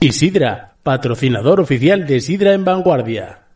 [0.00, 3.47] Y Sidra, patrocinador oficial de Sidra en Vanguardia.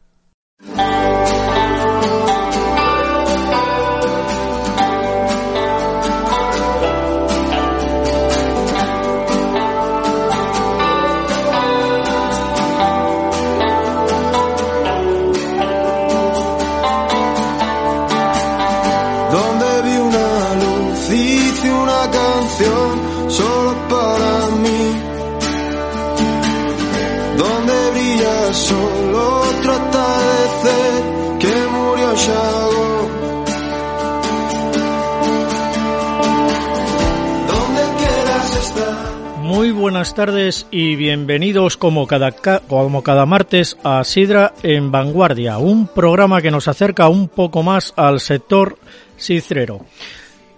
[40.02, 46.42] Buenas tardes y bienvenidos como cada, como cada martes a Sidra en Vanguardia, un programa
[46.42, 48.80] que nos acerca un poco más al sector
[49.16, 49.86] sidrero.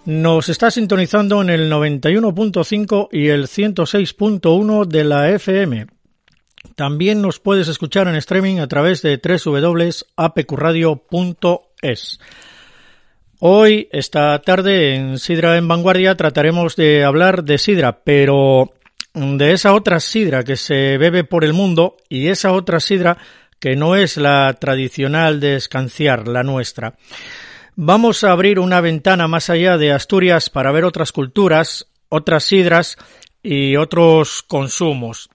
[0.06, 5.88] Nos está sintonizando en el 91.5 y el 106.1 de la FM.
[6.74, 12.20] También nos puedes escuchar en streaming a través de www.apqradio.es.
[13.40, 18.72] Hoy, esta tarde, en Sidra en Vanguardia, trataremos de hablar de Sidra, pero
[19.14, 23.16] de esa otra sidra que se bebe por el mundo y esa otra sidra
[23.60, 26.94] que no es la tradicional de escanciar, la nuestra.
[27.76, 32.98] Vamos a abrir una ventana más allá de Asturias para ver otras culturas, otras sidras
[33.42, 35.30] y otros consumos.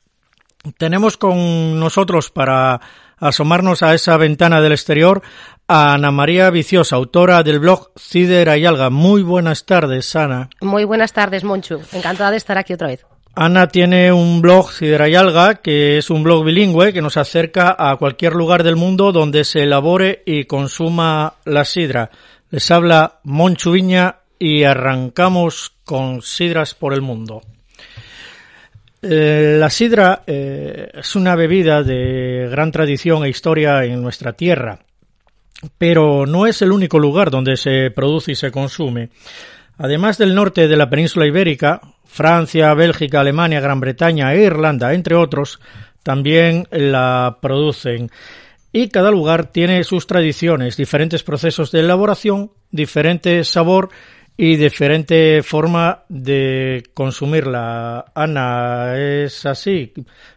[0.78, 2.82] Tenemos con nosotros para
[3.18, 5.22] asomarnos a esa ventana del exterior
[5.68, 8.90] a Ana María Viciosa, autora del blog Cider y Alga.
[8.90, 10.50] Muy buenas tardes, Ana.
[10.62, 11.80] Muy buenas tardes, Monchu.
[11.94, 13.06] Encantada de estar aquí otra vez.
[13.36, 17.76] Ana tiene un blog Sidra y Alga, que es un blog bilingüe que nos acerca
[17.78, 22.10] a cualquier lugar del mundo donde se elabore y consuma la sidra.
[22.50, 27.42] Les habla Monchu Viña y arrancamos con sidras por el mundo.
[29.02, 34.80] Eh, la sidra eh, es una bebida de gran tradición e historia en nuestra tierra,
[35.78, 39.10] pero no es el único lugar donde se produce y se consume.
[39.80, 45.16] Además del norte de la península ibérica, Francia, Bélgica, Alemania, Gran Bretaña e Irlanda, entre
[45.16, 45.62] otros,
[46.04, 48.12] también la producen.
[48.74, 53.90] Y cada lugar tiene sus tradiciones, diferentes procesos de elaboración, diferente sabor
[54.36, 58.04] y diferente forma de consumirla.
[58.14, 59.94] Ana, es así.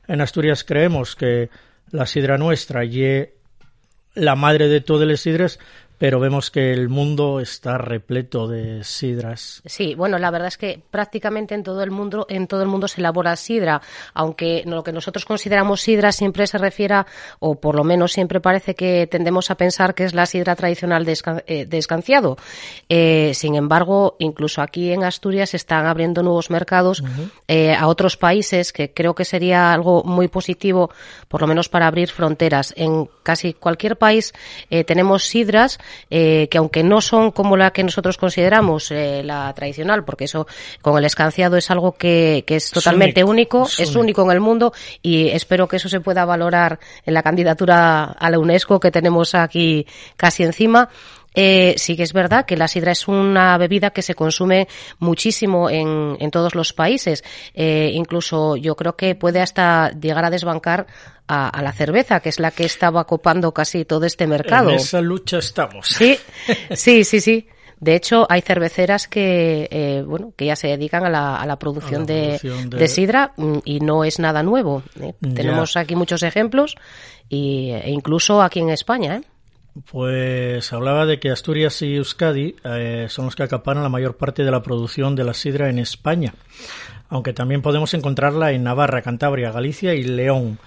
[0.07, 1.51] En Asturias creemos que
[1.91, 3.29] la sidra nuestra y
[4.15, 5.59] la madre de todos los sidres
[6.03, 9.63] pero vemos que el mundo está repleto de sidras.
[9.65, 12.89] Sí, bueno, la verdad es que prácticamente en todo el mundo, en todo el mundo
[12.89, 13.81] se elabora sidra,
[14.13, 17.05] aunque lo que nosotros consideramos sidra siempre se refiere,
[17.39, 21.05] o por lo menos siempre parece que tendemos a pensar que es la sidra tradicional
[21.05, 22.37] de, eh, escanciado.
[22.89, 27.05] Eh, sin embargo, incluso aquí en Asturias se están abriendo nuevos mercados
[27.47, 30.91] eh, a otros países, que creo que sería algo muy positivo,
[31.29, 32.75] por lo menos para abrir fronteras.
[32.77, 34.33] En casi cualquier país
[34.85, 35.79] tenemos sidras
[36.11, 40.47] eh, que aunque no son como la que nosotros consideramos eh, la tradicional, porque eso
[40.81, 44.23] con el escanciado es algo que, es totalmente único, es, único.
[44.23, 48.39] en el mundo y espero que eso se pueda valorar en la candidatura a la
[48.39, 49.87] UNESCO que tenemos aquí
[50.17, 50.89] casi encima.
[51.35, 55.71] Eh, sí que es verdad que la sidra es una bebida que se consume muchísimo
[55.71, 57.25] en, en todos los países.
[57.55, 60.87] Eh, incluso yo creo que puede hasta llegar a desbancar
[61.33, 64.71] a, la cerveza, que es la que estaba copando casi todo este mercado.
[64.71, 65.89] En esa lucha estamos.
[65.89, 66.19] Sí,
[66.75, 67.49] sí, sí, sí.
[67.81, 71.59] De hecho, hay cerveceras que, eh, bueno, que ya se dedican a la, a la,
[71.59, 72.39] producción, de,
[72.69, 72.89] de...
[72.89, 74.85] sidra mm, y no es nada nuevo.
[75.01, 75.15] ¿eh?
[75.35, 76.77] Tenemos aquí muchos ejemplos
[77.29, 79.17] y, e incluso aquí en España.
[79.17, 79.23] ¿eh?
[79.91, 84.45] Pues hablaba de que Asturias y Euskadi eh, son los que acaparan la mayor parte
[84.45, 86.35] de la producción de la sidra en España,
[87.09, 90.59] aunque también podemos encontrarla en Navarra, Cantabria, Galicia y León.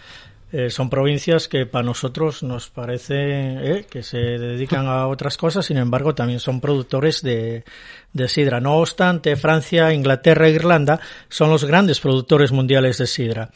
[0.51, 5.65] Eh, son provincias que para nosotros nos parece eh, que se dedican a otras cosas,
[5.65, 7.65] sin embargo también son productores de,
[8.13, 8.61] de, sidra.
[8.61, 13.49] No obstante, Francia, Inglaterra e Irlanda son los grandes productores mundiales de sidra.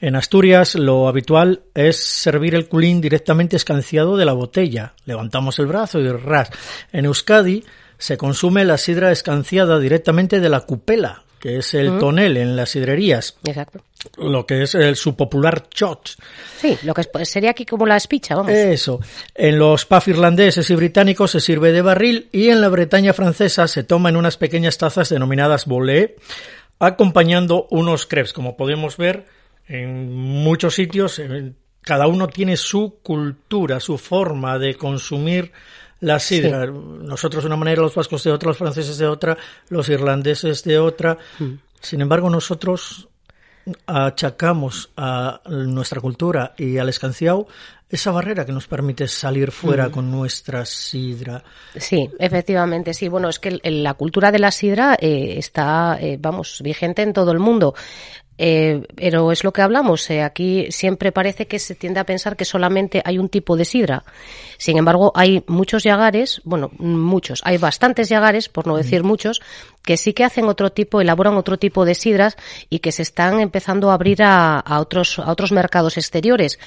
[0.00, 4.94] En Asturias lo habitual es servir el culín directamente escanciado de la botella.
[5.04, 6.50] Levantamos el brazo y ras.
[6.90, 7.64] En Euskadi
[7.98, 12.70] se consume la sidra escanciada directamente de la cupela, que es el tonel en las
[12.70, 13.36] sidrerías.
[13.44, 13.80] Exacto.
[14.18, 16.10] Lo que es el, su popular chot.
[16.58, 18.52] Sí, lo que sería aquí como la espicha, vamos.
[18.52, 19.00] Eso.
[19.34, 23.66] En los pubs irlandeses y británicos se sirve de barril y en la Bretaña francesa
[23.66, 26.16] se toma en unas pequeñas tazas denominadas bolé,
[26.78, 28.32] acompañando unos crepes.
[28.32, 29.26] Como podemos ver,
[29.66, 31.20] en muchos sitios
[31.80, 35.52] cada uno tiene su cultura, su forma de consumir
[36.00, 36.66] la sidra.
[36.66, 39.36] Nosotros de una manera, los vascos de otra, los franceses de otra,
[39.68, 41.16] los irlandeses de otra.
[41.38, 41.52] Mm.
[41.80, 43.08] Sin embargo, nosotros
[43.86, 47.46] achacamos a nuestra cultura y al escanciado
[47.90, 49.90] esa barrera que nos permite salir fuera mm.
[49.90, 51.42] con nuestra sidra.
[51.76, 53.08] Sí, efectivamente, sí.
[53.08, 57.32] Bueno, es que la cultura de la sidra eh, está, eh, vamos, vigente en todo
[57.32, 57.74] el mundo.
[58.38, 60.08] Eh, pero es lo que hablamos.
[60.10, 63.66] Eh, aquí siempre parece que se tiende a pensar que solamente hay un tipo de
[63.66, 64.02] sidra.
[64.56, 69.40] Sin embargo, hay muchos yagares, bueno, muchos, hay bastantes yagares, por no decir muchos,
[69.82, 72.36] que sí que hacen otro tipo, elaboran otro tipo de sidras
[72.70, 76.58] y que se están empezando a abrir a, a otros, a otros mercados exteriores.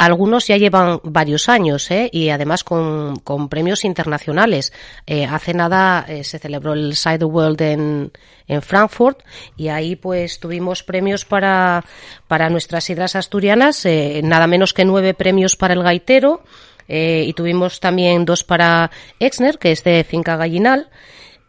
[0.00, 2.08] Algunos ya llevan varios años ¿eh?
[2.10, 4.72] y además con, con premios internacionales.
[5.06, 8.10] Eh, hace nada eh, se celebró el Side World en,
[8.48, 9.18] en Frankfurt
[9.58, 11.84] y ahí pues tuvimos premios para,
[12.28, 16.44] para nuestras sidras asturianas, eh, nada menos que nueve premios para el gaitero
[16.88, 20.88] eh, y tuvimos también dos para Exner, que es de Finca Gallinal.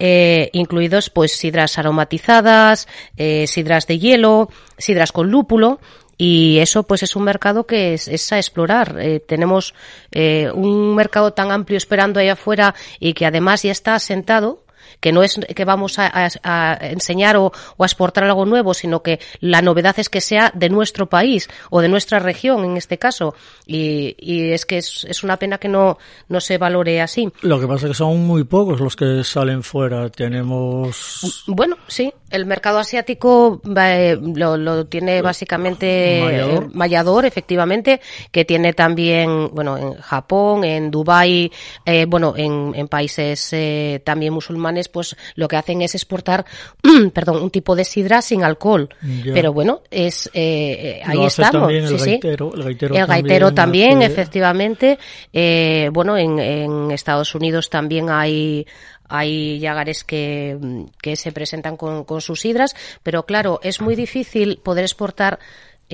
[0.03, 2.87] Eh, incluidos pues sidras aromatizadas,
[3.17, 4.49] eh, sidras de hielo,
[4.79, 5.79] sidras con lúpulo
[6.23, 8.95] y eso pues es un mercado que es, a explorar.
[8.99, 9.73] Eh, tenemos
[10.11, 14.63] eh, un mercado tan amplio esperando ahí afuera y que además ya está asentado
[14.99, 19.63] que no es que vamos a, enseñar o, a exportar algo nuevo, sino que la
[19.63, 23.33] novedad es que sea de nuestro país o de nuestra región en este caso.
[23.65, 24.15] Y,
[24.51, 25.97] es que es, una pena que no,
[26.29, 27.31] no se valore así.
[27.41, 30.09] Lo que pasa es que son muy pocos los que salen fuera.
[30.09, 31.43] Tenemos.
[31.47, 32.13] Bueno, sí.
[32.31, 37.25] El mercado asiático eh, lo, tiene básicamente Mayador.
[37.25, 38.01] efectivamente,
[38.31, 41.51] que tiene también, bueno, en Japón, en Dubai,
[41.85, 46.45] eh, bueno, en, en países eh, también musulmanes pues lo que hacen es exportar,
[47.13, 48.89] perdón, un tipo de sidra sin alcohol.
[49.33, 51.71] Pero bueno, es eh, eh ahí estamos.
[51.71, 54.97] el, gaitero, el gaitero, también, efectivamente.
[55.33, 58.65] Eh, bueno, en, en Estados Unidos también hay
[59.11, 60.57] hay yagares que,
[61.01, 65.39] que se presentan con, con sus sidras, pero claro, es muy difícil poder exportar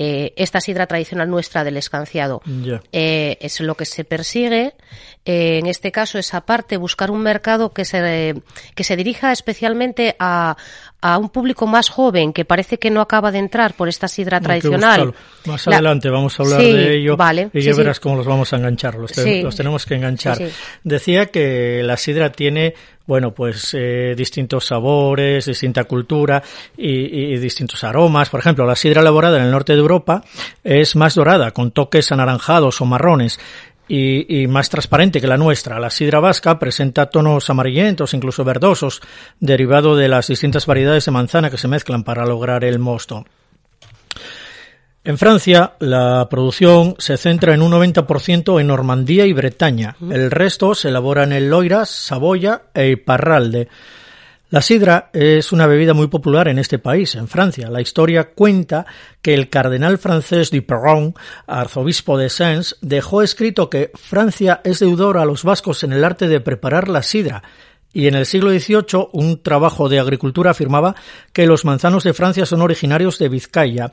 [0.00, 2.40] eh, esta sidra tradicional nuestra del escanciado.
[2.92, 4.74] Eh, es lo que se persigue.
[5.24, 8.40] Eh, en este caso es aparte buscar un mercado que se,
[8.76, 10.56] que se dirija especialmente a,
[11.00, 14.40] a un público más joven que parece que no acaba de entrar por esta sidra
[14.40, 15.14] tradicional.
[15.46, 17.16] Más adelante vamos a hablar de ello
[17.52, 18.96] y ya verás cómo los vamos a enganchar.
[18.96, 20.38] Los, los tenemos que enganchar.
[20.82, 22.74] Decía que la sidra tiene
[23.08, 26.42] bueno, pues eh, distintos sabores, distinta cultura
[26.76, 28.28] y, y, distintos aromas.
[28.28, 30.22] Por ejemplo, la sidra elaborada en el norte de Europa
[30.62, 33.40] es más dorada, con toques anaranjados o marrones.
[33.88, 35.80] Y, y, más transparente que la nuestra.
[35.80, 39.00] La sidra vasca presenta tonos amarillentos, incluso verdosos,
[39.40, 43.24] derivado de las distintas variedades de manzana que se mezclan para lograr el mosto.
[45.08, 49.96] En Francia, la producción se centra en un 90% en Normandía y Bretaña.
[50.10, 53.68] El resto se elabora en el Loira, Saboya e Iparralde.
[54.50, 57.68] La sidra es una bebida muy popular en este país, en Francia.
[57.68, 58.86] La historia cuenta
[59.20, 61.14] que el cardenal francés de Perron,
[61.46, 66.28] arzobispo de Sens, dejó escrito que Francia es deudora a los vascos en el arte
[66.28, 67.42] de preparar la sidra
[67.92, 70.94] y en el siglo XVIII un trabajo de agricultura afirmaba
[71.32, 73.92] que los manzanos de Francia son originarios de Vizcaya.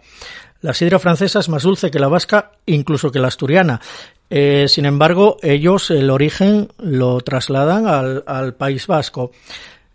[0.62, 3.81] La sidra francesa es más dulce que la vasca, incluso que la asturiana.
[4.30, 9.31] Eh, sin embargo, ellos el origen lo trasladan al, al País Vasco.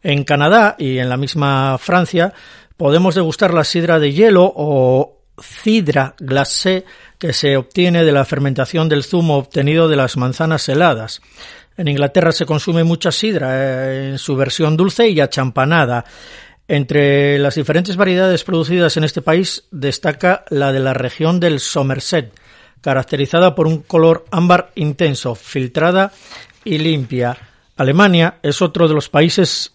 [0.03, 2.33] En Canadá y en la misma Francia
[2.77, 6.85] podemos degustar la sidra de hielo o cidra glacé
[7.19, 11.21] que se obtiene de la fermentación del zumo obtenido de las manzanas heladas.
[11.77, 16.05] En Inglaterra se consume mucha sidra eh, en su versión dulce y achampanada.
[16.69, 22.33] Entre las diferentes variedades producidas en este país destaca la de la región del Somerset,
[22.81, 26.13] caracterizada por un color ámbar intenso, filtrada
[26.65, 27.37] y limpia.
[27.77, 29.73] Alemania es otro de los países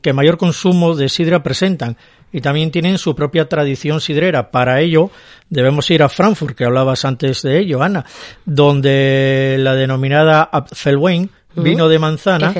[0.00, 1.96] que mayor consumo de sidra presentan
[2.32, 4.50] y también tienen su propia tradición sidrera.
[4.50, 5.10] Para ello
[5.48, 8.04] debemos ir a Frankfurt, que hablabas antes de ello, Ana,
[8.44, 12.54] donde la denominada Apfelwein vino de manzana,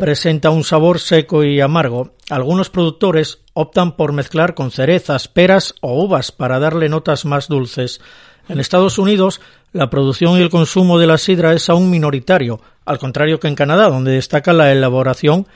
[0.00, 2.12] presenta un sabor seco y amargo.
[2.30, 8.00] Algunos productores optan por mezclar con cerezas, peras o uvas para darle notas más dulces.
[8.48, 12.98] En Estados Unidos, la producción y el consumo de la sidra es aún minoritario, al
[12.98, 15.46] contrario que en Canadá, donde destaca la elaboración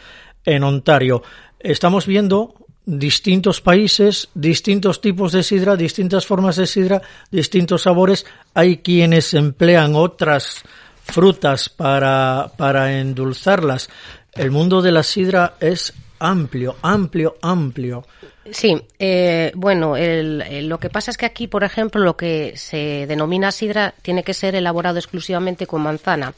[0.44, 1.22] en Ontario.
[1.58, 8.26] Estamos viendo distintos países, distintos tipos de sidra, distintas formas de sidra, distintos sabores.
[8.54, 10.62] Hay quienes emplean otras
[11.04, 13.88] frutas para, para endulzarlas.
[14.32, 18.04] El mundo de la sidra es amplio, amplio, amplio.
[18.50, 23.52] Sí, eh, bueno, lo que pasa es que aquí, por ejemplo, lo que se denomina
[23.52, 26.34] sidra tiene que ser elaborado exclusivamente con manzana.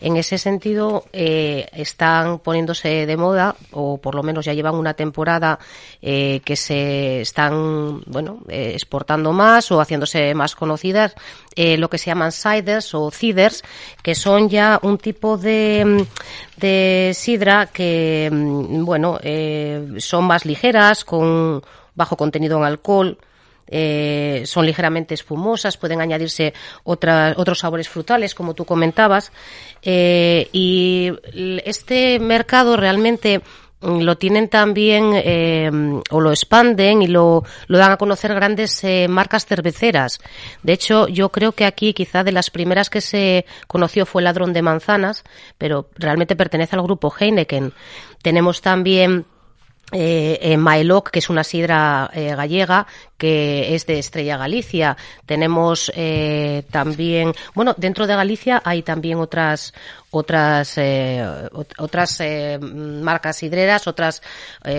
[0.00, 4.94] En ese sentido, eh, están poniéndose de moda, o por lo menos ya llevan una
[4.94, 5.58] temporada
[6.02, 11.14] eh, que se están, bueno, eh, exportando más o haciéndose más conocidas,
[11.56, 13.62] lo que se llaman ciders o ciders,
[14.02, 16.04] que son ya un tipo de,
[16.56, 19.18] de sidra que, mm, bueno,
[19.98, 21.62] son más ligeras, con
[21.94, 23.18] bajo contenido en alcohol,
[23.66, 26.52] eh, son ligeramente espumosas, pueden añadirse
[26.84, 29.32] otros sabores frutales, como tú comentabas.
[29.82, 31.12] Eh, y
[31.64, 33.40] este mercado realmente
[33.80, 35.70] mm, lo tienen también eh,
[36.10, 40.20] o lo expanden y lo, lo dan a conocer grandes marcas cerveceras.
[40.62, 44.52] De hecho, yo creo que aquí quizá de las primeras que se conoció fue ladrón
[44.52, 45.24] de manzanas,
[45.58, 47.72] pero realmente pertenece al grupo Heineken.
[48.22, 49.26] Tenemos también
[49.92, 52.86] eh, eh que es una sidra eh, gallega,
[53.16, 54.96] que es de Estrella Galicia.
[55.26, 59.72] Tenemos eh, también, bueno, dentro de Galicia hay también otras
[60.10, 61.26] otras eh,
[61.78, 62.22] otras
[62.60, 64.22] marcas hidreras, otras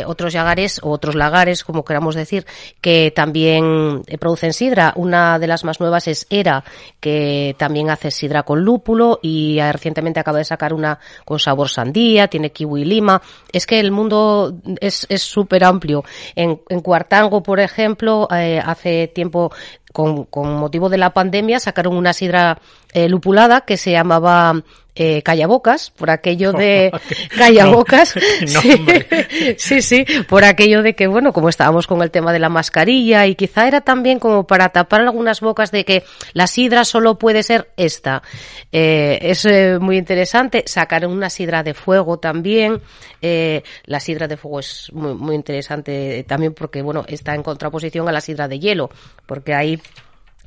[0.06, 2.46] otros yagares o otros lagares, como queramos decir,
[2.80, 4.94] que también producen sidra.
[4.96, 6.64] Una de las más nuevas es Era,
[7.02, 12.30] que también hace sidra con lúpulo y recientemente acaba de sacar una con sabor sandía,
[12.30, 13.22] tiene kiwi y lima.
[13.52, 16.04] Es que el mundo es súper amplio.
[16.36, 19.52] En, en Cuartango, por ejemplo, hace tiempo
[19.94, 22.60] con, con, motivo de la pandemia sacaron una sidra
[22.94, 24.62] lupulada que se llamaba
[24.96, 26.92] eh, Callabocas, por aquello de
[27.38, 28.16] Callabocas.
[29.58, 33.26] sí, sí, por aquello de que, bueno, como estábamos con el tema de la mascarilla
[33.26, 37.44] y quizá era también como para tapar algunas bocas de que la sidra solo puede
[37.44, 38.24] ser esta.
[38.72, 40.64] Eh, es eh, muy interesante.
[40.66, 42.82] Sacaron una sidra de fuego también.
[43.22, 48.08] Eh, la sidra de fuego es muy, muy interesante también porque, bueno, está en contraposición
[48.08, 48.90] a la sidra de hielo,
[49.26, 49.82] porque ahí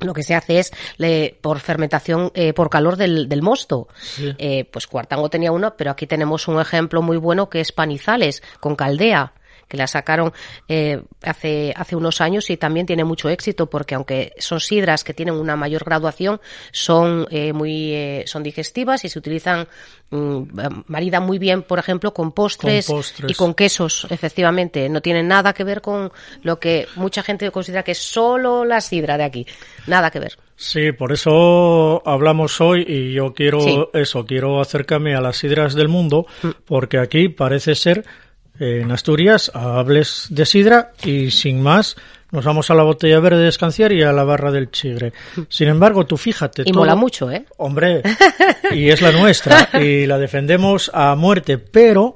[0.01, 0.71] lo que se hace es
[1.41, 3.87] por fermentación eh, por calor del, del mosto.
[4.37, 8.43] Eh, pues Cuartango tenía uno, pero aquí tenemos un ejemplo muy bueno que es Panizales
[8.59, 9.33] con caldea
[9.69, 10.33] que la sacaron
[10.67, 15.13] eh, hace, hace unos años y también tiene mucho éxito porque aunque son sidras que
[15.13, 19.67] tienen una mayor graduación, son eh, muy eh, son digestivas y se utilizan
[20.09, 20.43] mm,
[20.87, 22.89] maridan muy bien, por ejemplo, con postres,
[23.27, 24.89] y con quesos, efectivamente.
[24.89, 26.11] No tienen nada que ver con
[26.41, 29.45] lo que mucha gente considera que es solo la sidra de aquí.
[29.87, 30.37] Nada que ver.
[30.55, 35.87] Sí, por eso hablamos hoy y yo quiero eso, quiero acercarme a las sidras del
[35.87, 36.49] mundo, mm.
[36.65, 38.03] porque aquí parece ser
[38.59, 41.95] en Asturias hables de sidra y sin más
[42.31, 45.13] nos vamos a la botella verde de Escanciar y a la barra del Chigre.
[45.47, 46.63] Sin embargo, tú fíjate.
[46.65, 47.45] Y mola mucho, ¿eh?
[47.57, 48.03] Hombre,
[48.71, 52.15] y es la nuestra y la defendemos a muerte, pero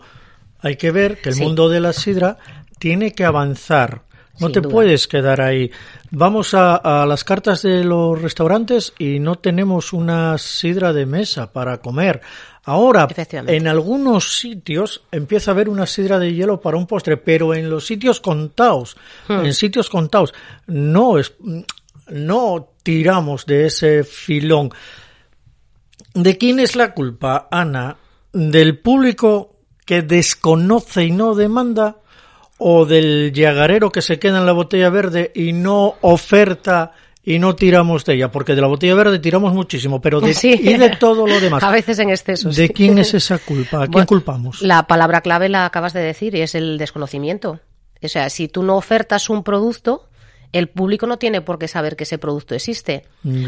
[0.60, 2.38] hay que ver que el mundo de la sidra
[2.78, 4.04] tiene que avanzar.
[4.40, 5.72] No te puedes quedar ahí.
[6.10, 11.54] Vamos a, a, las cartas de los restaurantes y no tenemos una sidra de mesa
[11.54, 12.22] para comer.
[12.66, 13.10] Ahora,
[13.48, 17.70] en algunos sitios empieza a haber una sidra de hielo para un postre, pero en
[17.70, 18.96] los sitios contados,
[19.28, 19.46] hmm.
[19.46, 20.34] en sitios contados,
[20.68, 21.34] no es,
[22.08, 24.72] no tiramos de ese filón.
[26.14, 27.98] ¿De quién es la culpa, Ana?
[28.32, 31.98] ¿Del público que desconoce y no demanda?
[32.60, 36.94] ¿O del llagarero que se queda en la botella verde y no oferta
[37.24, 40.78] y no tiramos de ella, porque de la botella verde tiramos muchísimo, pero de, y
[40.78, 41.64] de todo lo demás.
[41.64, 42.50] A veces en exceso.
[42.50, 43.84] ¿De quién es esa culpa?
[43.84, 44.62] ¿A quién culpamos?
[44.62, 47.60] La palabra clave la acabas de decir y es el desconocimiento.
[48.02, 50.10] O sea, si tú no ofertas un producto,
[50.52, 53.06] el público no tiene por qué saber que ese producto existe.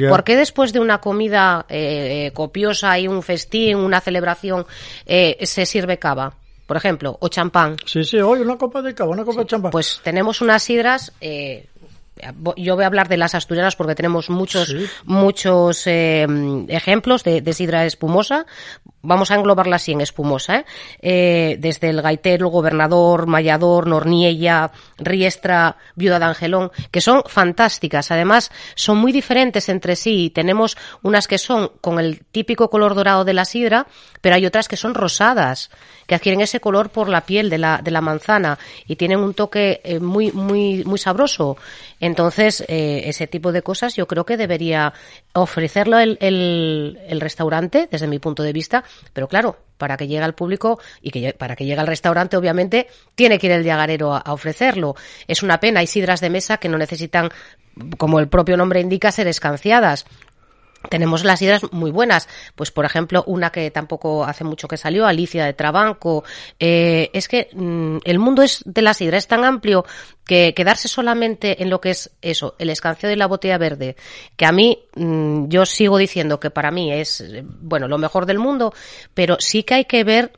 [0.10, 4.66] ¿Por qué después de una comida eh, copiosa y un festín, una celebración,
[5.06, 6.38] eh, se sirve cava?
[6.66, 7.76] Por ejemplo, o champán.
[7.86, 9.72] Sí, sí, hoy una copa de cava, una copa de champán.
[9.72, 11.68] Pues tenemos unas sidras eh,
[12.58, 16.26] yo voy a hablar de las asturianas porque tenemos muchos muchos eh,
[16.70, 18.46] ejemplos de, de, sidra espumosa
[19.06, 20.66] vamos a englobarla así en espumosa, ¿eh?
[21.02, 21.58] ¿eh?
[21.60, 28.12] desde el gaitero, gobernador, Mallador, Norniella, Riestra, Viuda de Angelón, que son fantásticas.
[28.12, 30.32] Además, son muy diferentes entre sí.
[30.34, 33.88] Tenemos unas que son con el típico color dorado de la sidra,
[34.22, 35.70] pero hay otras que son rosadas,
[36.08, 38.58] que adquieren ese color por la piel de la, de la manzana
[38.88, 41.58] y tienen un toque eh, muy, muy, muy sabroso.
[42.00, 44.94] Entonces, eh, ese tipo de cosas yo creo que debería
[45.36, 50.24] ofrecerlo el, el, el restaurante, desde mi punto de vista, pero claro, para que llegue
[50.24, 54.14] al público y que para que llegue al restaurante, obviamente, tiene que ir el diagarero
[54.14, 54.96] a, ofrecerlo.
[55.28, 57.30] Es una pena, hay sidras de mesa que no necesitan,
[57.98, 60.06] como el propio nombre indica, ser escanciadas.
[60.90, 62.28] Tenemos las sidras muy buenas.
[62.56, 66.24] Pues, por ejemplo, una que tampoco hace mucho que salió, Alicia de Trabanco.
[66.60, 69.86] Eh, es que mm, el mundo es de la sidra es tan amplio
[70.26, 73.96] que quedarse solamente en lo que es eso, el escancio de la botella verde,
[74.36, 78.26] que a mí, mm, yo sigo diciendo que para mí es, eh, bueno, lo mejor
[78.26, 78.74] del mundo,
[79.14, 80.32] pero sí que hay que ver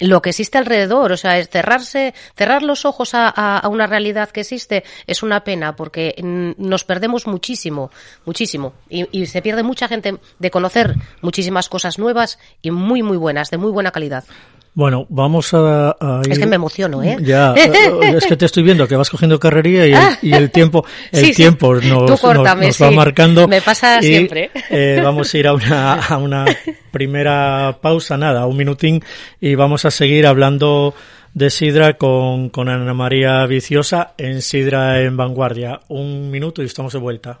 [0.00, 4.40] lo que existe alrededor, o sea, es cerrarse, cerrar los ojos a, una realidad que
[4.40, 7.90] existe es una pena porque nos perdemos muchísimo,
[8.24, 13.16] muchísimo y, y, se pierde mucha gente de conocer muchísimas cosas nuevas y muy muy
[13.16, 14.24] buenas, de muy buena calidad.
[14.74, 16.32] Bueno, vamos a, ir...
[16.32, 17.16] Es que me emociono, ¿eh?
[17.20, 17.54] Ya,
[18.02, 21.34] es que te estoy viendo que vas cogiendo carrería y el, y el tiempo, el
[21.34, 23.46] tiempo Nos, va marcando.
[23.46, 24.50] Me pasa siempre.
[24.70, 26.44] Eh, vamos a ir a una, a una
[26.90, 29.02] primera pausa, nada, un minutín,
[29.40, 30.94] y vamos a seguir hablando
[31.34, 35.82] de Sidra con, con Ana María Viciosa en Sidra en Vanguardia.
[35.88, 37.40] Un minuto y estamos de vuelta.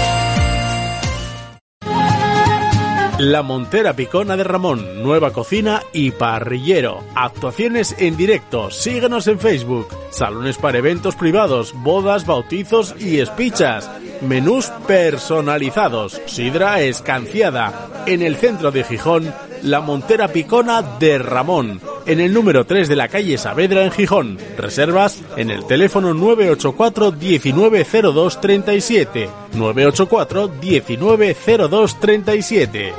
[3.21, 7.03] La Montera Picona de Ramón, nueva cocina y parrillero.
[7.13, 8.71] Actuaciones en directo.
[8.71, 9.87] Síguenos en Facebook.
[10.09, 13.91] Salones para eventos privados, bodas, bautizos y espichas.
[14.21, 16.21] Menús personalizados.
[16.25, 17.87] Sidra escanciada.
[18.05, 21.81] En el centro de Gijón, La Montera Picona de Ramón.
[22.05, 24.37] En el número 3 de la calle Saavedra en Gijón.
[24.57, 29.29] Reservas en el teléfono 984 190237.
[29.53, 32.93] 984 190237.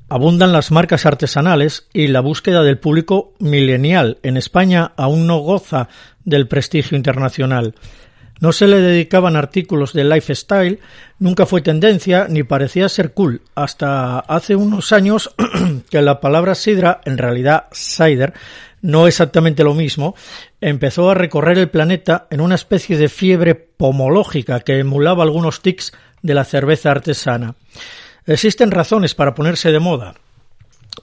[0.08, 5.88] Abundan las marcas artesanales y la búsqueda del público milenial en España aún no goza
[6.24, 7.74] del prestigio internacional.
[8.38, 10.78] No se le dedicaban artículos de lifestyle,
[11.18, 15.34] nunca fue tendencia ni parecía ser cool, hasta hace unos años
[15.90, 18.34] que la palabra sidra, en realidad cider,
[18.82, 20.14] no exactamente lo mismo,
[20.60, 25.92] empezó a recorrer el planeta en una especie de fiebre pomológica que emulaba algunos tics
[26.22, 27.56] de la cerveza artesana.
[28.26, 30.14] Existen razones para ponerse de moda.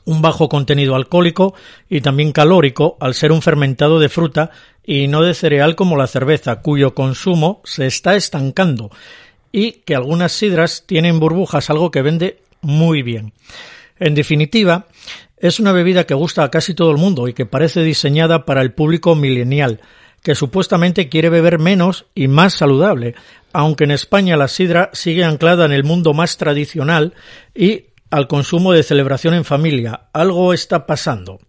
[0.06, 1.54] Un bajo contenido alcohólico
[1.90, 4.52] y también calórico al ser un fermentado de fruta
[4.84, 8.92] y no de cereal como la cerveza, cuyo consumo se está estancando
[9.52, 13.32] y que algunas sidras tienen burbujas, algo que vende muy bien.
[14.00, 14.88] En definitiva,
[15.38, 18.62] es una bebida que gusta a casi todo el mundo y que parece diseñada para
[18.62, 19.80] el público milenial,
[20.24, 23.14] que supuestamente quiere beber menos y más saludable,
[23.52, 27.14] aunque en España la sidra sigue anclada en el mundo más tradicional
[27.54, 30.08] y al consumo de celebración en familia.
[30.14, 31.40] Algo está pasando.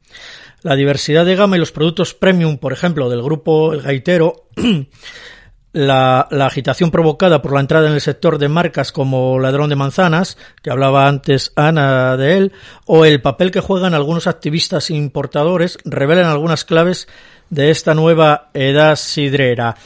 [0.62, 4.48] La diversidad de gama y los productos premium, por ejemplo, del grupo El Gaitero,
[5.74, 10.38] la, agitación provocada por la entrada en el sector de marcas como Ladrón de Manzanas,
[10.62, 12.52] que hablaba antes Ana de él,
[12.86, 17.08] o el papel que juegan algunos activistas importadores, revelan algunas claves
[17.50, 19.76] de esta nueva edad sidrera.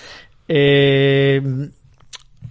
[0.47, 1.40] Eh,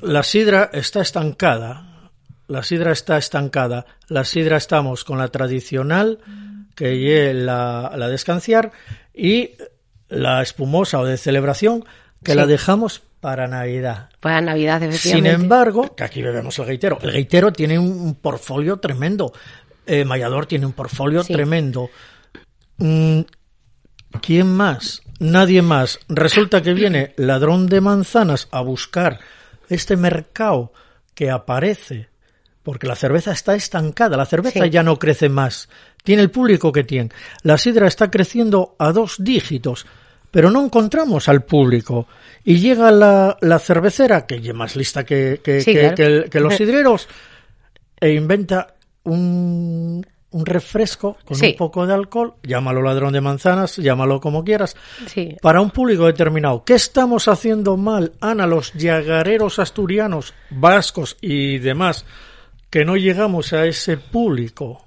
[0.01, 2.11] la sidra está estancada.
[2.47, 3.85] La sidra está estancada.
[4.07, 6.19] La sidra estamos con la tradicional,
[6.75, 8.71] que es la, la de escanciar,
[9.13, 9.51] y
[10.09, 11.83] la espumosa o de celebración,
[12.23, 14.09] que la dejamos para Navidad.
[14.19, 15.29] Para Navidad, efectivamente.
[15.31, 16.99] Sin embargo, que aquí bebemos el gaitero.
[17.01, 19.33] El gaitero tiene un portfolio tremendo.
[19.85, 21.89] Eh, Mayador tiene un portfolio tremendo.
[22.77, 23.21] Mm,
[24.21, 25.01] ¿Quién más?
[25.19, 25.99] Nadie más.
[26.07, 29.19] Resulta que viene ladrón de manzanas a buscar
[29.69, 30.71] este mercado
[31.13, 32.09] que aparece
[32.67, 35.69] porque la cerveza está estancada, la cerveza ya no crece más,
[36.03, 37.11] tiene el público que tiene.
[37.43, 39.85] La sidra está creciendo a dos dígitos,
[40.29, 42.09] pero no encontramos al público.
[42.43, 47.07] Y llega la, la cervecera, que es más lista que, que, los sidreros,
[48.01, 54.19] e inventa un, un refresco con un poco de alcohol, llámalo ladrón de manzanas, llámalo
[54.19, 54.75] como quieras,
[55.41, 56.63] para un público determinado.
[56.63, 62.05] ¿Qué estamos haciendo mal, Ana, los llagareros asturianos, vascos y demás,
[62.69, 64.86] que no llegamos a ese público?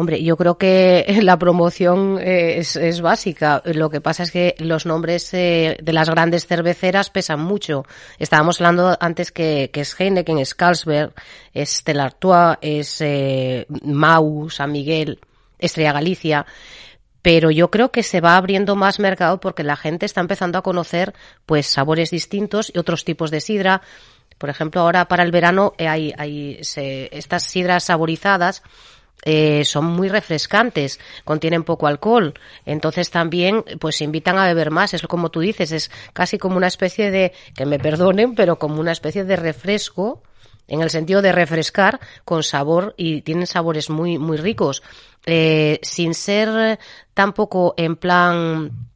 [0.00, 3.62] Hombre, yo creo que la promoción eh, es, básica.
[3.64, 7.84] Lo que pasa es que los nombres eh, de las grandes cerveceras pesan mucho.
[8.16, 11.14] Estábamos hablando antes que, es Heineken, es Carlsberg,
[11.52, 15.18] es Stella Artois, es eh, Mau, San Miguel,
[15.58, 16.46] Estrella Galicia
[17.20, 20.62] pero yo creo que se va abriendo más mercado porque la gente está empezando a
[20.62, 21.12] conocer
[21.44, 23.82] pues sabores distintos y otros tipos de sidra.
[24.38, 28.62] Por ejemplo, ahora para el verano hay, hay estas sidras saborizadas
[29.24, 35.02] eh, son muy refrescantes, contienen poco alcohol, entonces también pues invitan a beber más, es
[35.02, 38.92] como tú dices, es casi como una especie de, que me perdonen, pero como una
[38.92, 40.22] especie de refresco,
[40.68, 44.82] en el sentido de refrescar con sabor y tienen sabores muy, muy ricos,
[45.26, 46.78] eh, sin ser
[47.14, 48.87] tampoco en plan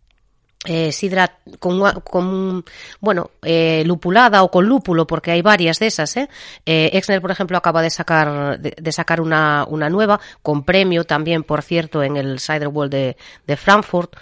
[0.65, 2.65] eh, sidra con, con
[3.01, 6.29] bueno eh, lupulada o con lúpulo porque hay varias de esas ¿eh?
[6.65, 11.43] eh Exner por ejemplo acaba de sacar de, sacar una, una nueva con premio también
[11.43, 14.15] por cierto en el Cider World de, de Frankfurt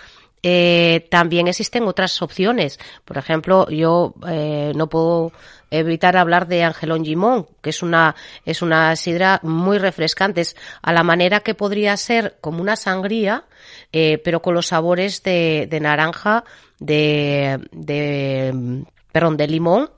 [0.42, 2.78] eh, también existen otras opciones.
[3.04, 5.32] Por ejemplo, yo eh, no puedo
[5.70, 10.92] evitar hablar de Angelón Gimón, que es una, es una sidra muy refrescante, es a
[10.92, 13.44] la manera que podría ser como una sangría,
[13.92, 16.44] eh, pero con los sabores de, de naranja,
[16.78, 19.90] de, de, perdón, de limón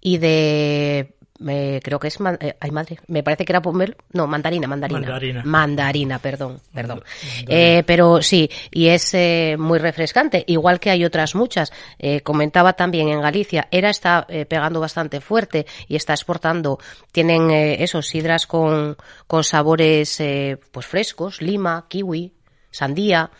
[0.00, 4.26] y de me, creo que es eh, ay madre me parece que era pomelo no
[4.26, 5.42] mandarina mandarina.
[5.44, 7.02] Mandarina, perdón perdón.
[7.48, 11.72] Eh, pero sí y es eh, muy refrescante igual que hay otras muchas.
[11.98, 16.78] Eh, comentaba también en Galicia era está eh, pegando bastante fuerte y está exportando
[17.10, 20.22] tienen esos sidras con con sabores
[20.70, 22.32] pues frescos lima kiwi
[22.70, 23.30] sandía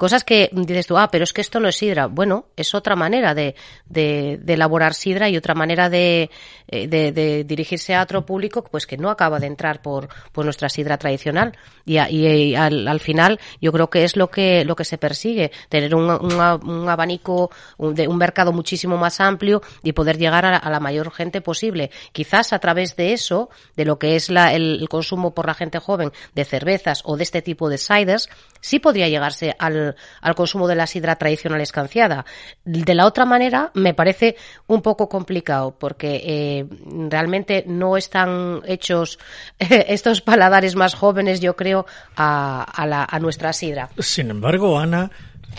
[0.00, 2.06] Cosas que dices tú, ah, pero es que esto no es sidra.
[2.06, 6.30] Bueno, es otra manera de, de, elaborar sidra y otra manera de,
[6.68, 10.46] eh, de, de, dirigirse a otro público pues que no acaba de entrar por, por
[10.46, 11.52] nuestra sidra tradicional.
[11.84, 15.52] Y, y, al, al, final yo creo que es lo que, lo que se persigue,
[15.68, 20.70] tener un, un, abanico, un, de un mercado muchísimo más amplio y poder llegar a,
[20.70, 21.90] la mayor gente posible.
[22.12, 25.52] Quizás a través de eso, de lo que es la, el, el consumo por la
[25.52, 29.80] gente joven de cervezas o de este tipo de ciders, sí podría llegarse al
[30.20, 32.24] al, consumo de la sidra tradicional escanciada.
[32.64, 36.66] De la otra manera, me parece un poco complicado porque eh,
[37.08, 39.18] realmente no están hechos
[39.58, 43.90] estos paladares más jóvenes, yo creo, a, nuestra sidra.
[43.98, 45.10] Sin embargo, Ana,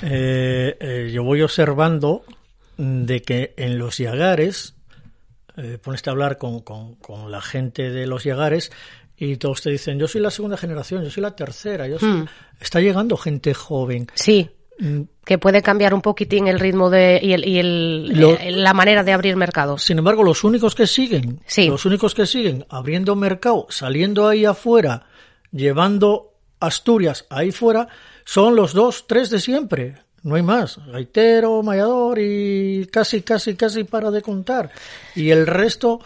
[0.02, 2.24] eh, eh, yo voy observando
[2.78, 4.76] de que en los yagares,
[5.84, 8.72] pones a hablar con, con, la gente de los yagares
[9.24, 12.26] y todos te dicen, yo soy la segunda generación, yo soy la tercera, yo hmm.
[12.60, 14.08] está llegando gente joven.
[14.16, 14.50] Sí.
[14.80, 15.02] Mm.
[15.24, 19.14] Que puede cambiar un poquitín el ritmo de, y, el, y el, la manera de
[19.14, 19.78] abrir mercado.
[19.78, 21.68] Sin embargo, los únicos que siguen, sí.
[21.68, 25.06] los únicos que siguen abriendo mercado, saliendo ahí afuera,
[25.52, 27.88] llevando Asturias ahí fuera,
[28.26, 29.98] son los dos, tres de siempre.
[30.24, 30.80] No hay más.
[30.88, 34.72] Gaitero, Mayador y casi, casi, casi para de contar.
[35.16, 36.00] Y el resto,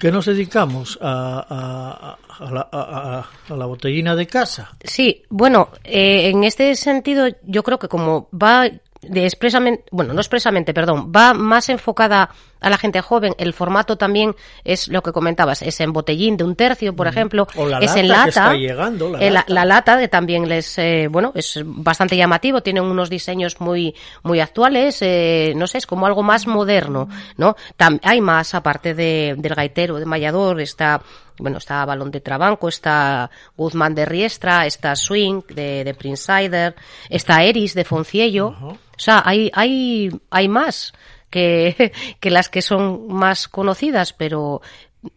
[0.00, 4.72] que nos dedicamos a, a, la, botellina de casa.
[4.82, 8.66] Sí, bueno, eh, en este sentido yo creo que como va
[9.02, 13.34] de expresamente, bueno, no expresamente, perdón, va más enfocada a la gente joven.
[13.38, 17.46] El formato también es lo que comentabas, es en botellín de un tercio, por ejemplo,
[17.80, 18.52] es en lata.
[18.54, 19.98] la, lata.
[19.98, 25.54] que también les, eh, bueno, es bastante llamativo, tienen unos diseños muy, muy actuales, eh,
[25.56, 27.56] no sé, es como algo más moderno, ¿no?
[28.02, 31.00] hay más aparte de, del gaitero, de Mayador, está
[31.40, 36.74] bueno, está Balón de Trabanco, está Guzmán de Riestra, está Swing de, de Prince Sider,
[37.08, 38.48] está Eris de Fonciello.
[38.48, 40.92] O sea, hay, hay, hay más
[41.30, 44.60] que, que las que son más conocidas, pero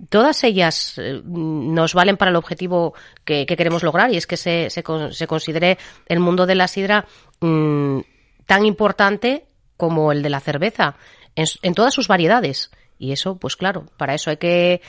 [0.10, 2.94] todas ellas eh, nos valen para el objetivo
[3.26, 7.06] que, queremos lograr y es que se, se, se, considere el mundo de la sidra
[7.42, 8.00] mm,
[8.46, 9.46] tan importante
[9.78, 10.96] como el de la cerveza
[11.36, 12.72] en, en todas sus variedades.
[13.00, 14.82] Y eso, pues claro, para eso hay que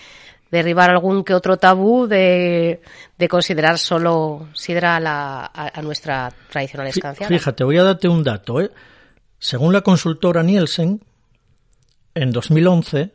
[0.54, 2.80] derribar algún que otro tabú de,
[3.18, 7.28] de considerar solo sidra a, la, a, nuestra tradicional escanciada.
[7.28, 8.60] Fíjate, voy a darte un dato.
[8.60, 8.70] ¿eh?
[9.38, 11.02] Según la consultora Nielsen,
[12.14, 13.10] en 2011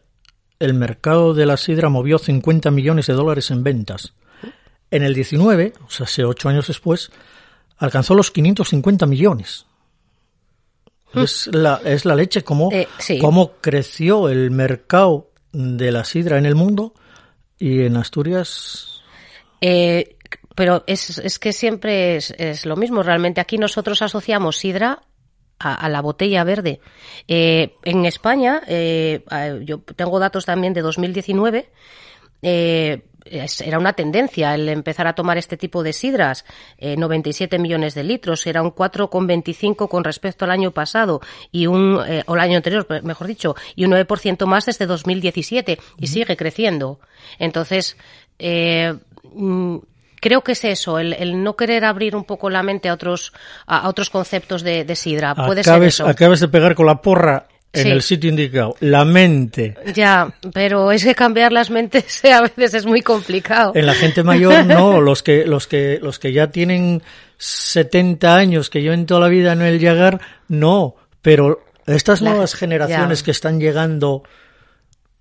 [0.60, 4.14] el mercado de la sidra movió 50 millones de dólares en ventas.
[4.92, 7.12] En el 19, o sea, hace ocho años después,
[7.78, 9.66] alcanzó los 550 millones.
[11.14, 11.20] Mm.
[11.20, 13.20] Es la, es la leche, cómo, Eh, sí.
[13.20, 16.94] cómo creció el mercado de la sidra en el mundo
[17.60, 19.04] y en Asturias.
[19.62, 20.16] Eh,
[20.56, 23.04] pero es, es que siempre es, es lo mismo.
[23.04, 25.04] Realmente aquí nosotros asociamos sidra
[25.60, 26.80] a, la botella verde.
[27.28, 29.24] Eh, en España, eh,
[29.64, 31.70] yo tengo datos también de 2019.
[32.42, 36.46] eh, era una tendencia el empezar a tomar este tipo de sidras,
[36.78, 42.00] eh, 97 millones de litros, era un 4,25 con respecto al año pasado y un,
[42.08, 46.36] eh, o el año anterior, mejor dicho, y un 9% más desde 2017 y sigue
[46.38, 47.00] creciendo.
[47.38, 47.98] Entonces,
[48.40, 48.96] eh,
[49.34, 49.78] mm,
[50.20, 53.34] creo que es eso, el, el no querer abrir un poco la mente a otros,
[53.68, 55.36] a, a otros conceptos de, de sidra.
[55.36, 56.08] Puede Acabes, ser eso.
[56.08, 57.90] acabes de pegar con la porra en Sí.
[57.92, 58.76] el sitio indicado.
[58.80, 59.76] La mente.
[59.94, 63.74] Ya, pero es que cambiar las mentes a veces es muy complicado.
[63.76, 67.02] En la gente mayor no, los que, los que, los que ya tienen
[67.38, 70.96] 70 años, que lleven toda la vida en el Yagar, no.
[71.22, 73.26] Pero estas La- nuevas generaciones ya.
[73.26, 74.24] que están llegando,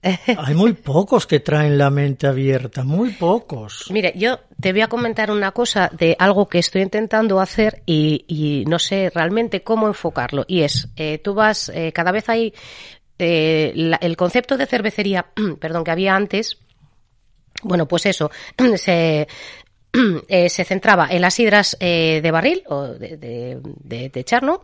[0.39, 3.87] hay muy pocos que traen la mente abierta, muy pocos.
[3.91, 8.25] Mire, yo te voy a comentar una cosa de algo que estoy intentando hacer y,
[8.29, 10.45] y no sé realmente cómo enfocarlo.
[10.47, 12.55] Y es, eh, tú vas, eh, cada vez hay
[13.19, 15.27] eh, la- el concepto de cervecería,
[15.61, 16.59] perdón, que había antes.
[17.65, 18.31] Bueno, pues eso,
[18.77, 19.27] se,
[20.29, 24.63] eh, se centraba en las sidras eh, de barril o de, de, de, charno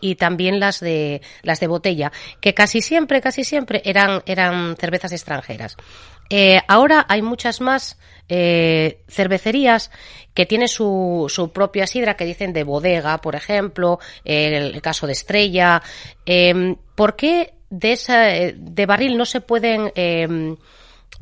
[0.00, 5.12] y también las de las de botella que casi siempre casi siempre eran eran cervezas
[5.12, 5.76] extranjeras.
[6.30, 9.90] Eh, ahora hay muchas más eh, cervecerías
[10.34, 15.06] que tienen su, su propia sidra que dicen de bodega por ejemplo el, el caso
[15.06, 15.82] de Estrella.
[16.26, 20.56] Eh, ¿por qué de esa eh, de barril no se pueden eh,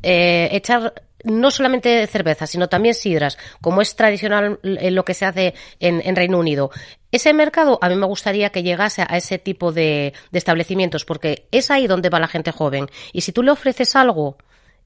[0.03, 5.25] eh, echar no solamente cerveza, sino también sidras, como es tradicional en lo que se
[5.25, 6.71] hace en, en Reino Unido.
[7.11, 11.47] Ese mercado a mí me gustaría que llegase a ese tipo de, de establecimientos, porque
[11.51, 12.87] es ahí donde va la gente joven.
[13.13, 14.37] Y si tú le ofreces algo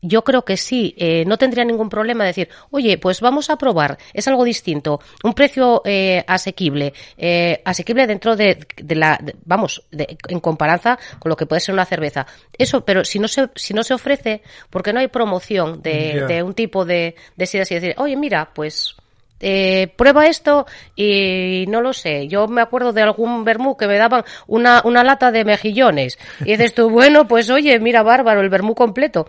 [0.01, 3.97] yo creo que sí, eh, no tendría ningún problema decir, oye, pues vamos a probar,
[4.13, 9.83] es algo distinto, un precio eh, asequible, eh, asequible dentro de, de la, de- vamos,
[9.91, 12.25] de- en comparanza con lo que puede ser una cerveza.
[12.57, 16.43] Eso, pero si no se, si no se ofrece, porque no hay promoción de, de
[16.43, 18.95] un tipo de, de y decir, oye, mira, pues
[19.41, 22.27] eh, prueba esto y no lo sé.
[22.27, 26.17] Yo me acuerdo de algún vermú que me daban una, una lata de mejillones.
[26.41, 29.27] Y dices tú, bueno, pues oye, mira, bárbaro, el vermú completo.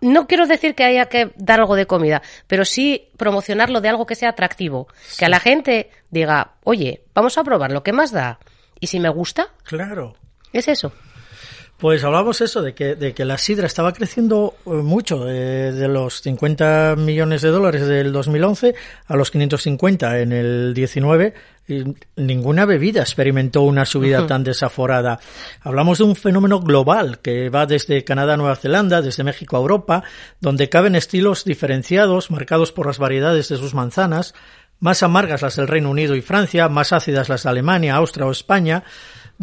[0.00, 4.06] No quiero decir que haya que dar algo de comida, pero sí promocionarlo de algo
[4.06, 4.86] que sea atractivo.
[5.18, 8.38] Que a la gente diga, oye, vamos a probar lo que más da.
[8.78, 10.14] Y si me gusta, Claro.
[10.52, 10.92] es eso.
[11.76, 15.88] Pues hablamos eso, de que, de que la sidra estaba creciendo eh, mucho, eh, de
[15.88, 18.74] los 50 millones de dólares del 2011
[19.06, 21.34] a los 550 en el 19.
[21.66, 21.82] y
[22.14, 25.18] ninguna bebida experimentó una subida tan desaforada.
[25.62, 29.60] Hablamos de un fenómeno global que va desde Canadá a Nueva Zelanda, desde México a
[29.60, 30.04] Europa,
[30.40, 34.34] donde caben estilos diferenciados, marcados por las variedades de sus manzanas,
[34.78, 38.30] más amargas las del Reino Unido y Francia, más ácidas las de Alemania, Austria o
[38.30, 38.84] España,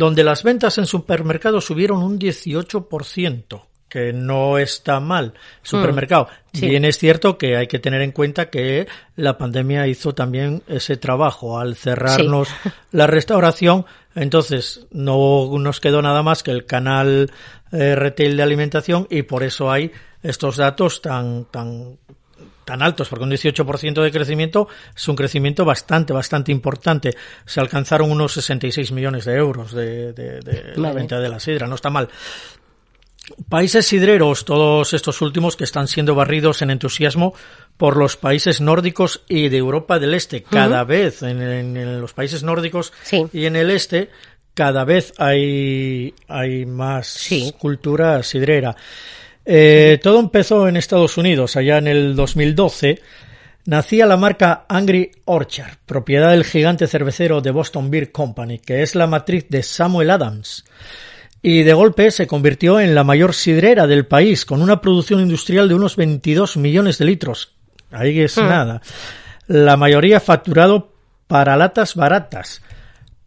[0.01, 5.35] donde las ventas en supermercados subieron un 18%, que no está mal.
[5.61, 6.27] Supermercado.
[6.53, 6.69] sí.
[6.69, 10.97] Bien es cierto que hay que tener en cuenta que la pandemia hizo también ese
[10.97, 12.49] trabajo al cerrarnos
[12.91, 13.85] la restauración.
[14.15, 17.29] Entonces, no nos quedó nada más que el canal
[17.71, 19.91] eh, retail de alimentación y por eso hay
[20.23, 21.99] estos datos tan, tan,
[22.71, 27.15] tan altos, porque un 18% de crecimiento es un crecimiento bastante, bastante importante.
[27.45, 31.67] Se alcanzaron unos 66 millones de euros de, de- de la venta de la sidra,
[31.67, 32.07] no está mal.
[33.49, 37.33] Países sidreros, todos estos últimos que están siendo barridos en entusiasmo
[37.77, 40.43] por los países nórdicos y de Europa del Este.
[40.43, 43.25] Cada vez en, en- en los países nórdicos Sí.
[43.33, 44.09] y en el este,
[44.53, 47.53] cada vez hay, hay más Sí.
[47.59, 48.75] cultura sidrera.
[49.53, 53.01] Eh, todo empezó en Estados Unidos, allá en el 2012.
[53.65, 58.95] Nacía la marca Angry Orchard, propiedad del gigante cervecero de Boston Beer Company, que es
[58.95, 60.63] la matriz de Samuel Adams.
[61.41, 65.67] Y de golpe se convirtió en la mayor sidrera del país, con una producción industrial
[65.67, 67.53] de unos 22 millones de litros.
[67.91, 68.81] Ahí es nada.
[69.47, 70.93] La mayoría facturado
[71.27, 72.61] para latas baratas,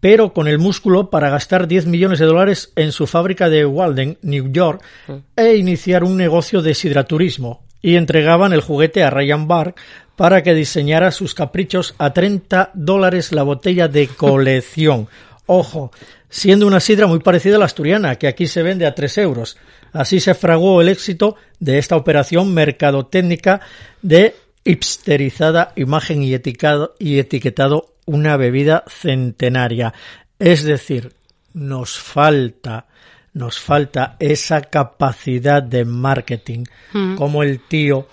[0.04, 4.18] pero con el músculo para gastar 10 millones de dólares en su fábrica de Walden,
[4.20, 4.82] New York,
[5.34, 7.62] e iniciar un negocio de sidraturismo.
[7.80, 9.76] Y entregaban el juguete a Ryan Bark
[10.14, 15.08] para que diseñara sus caprichos a 30 dólares la botella de colección.
[15.46, 15.90] Ojo,
[16.28, 19.56] siendo una sidra muy parecida a la asturiana, que aquí se vende a 3 euros.
[19.94, 23.62] Así se fraguó el éxito de esta operación mercadotécnica
[24.02, 29.92] de hipsterizada imagen y etiquetado, y etiquetado una bebida centenaria.
[30.38, 31.14] Es decir,
[31.52, 32.86] nos falta
[33.32, 36.62] nos falta esa capacidad de marketing,
[36.92, 37.16] Mm.
[37.16, 38.06] como el tío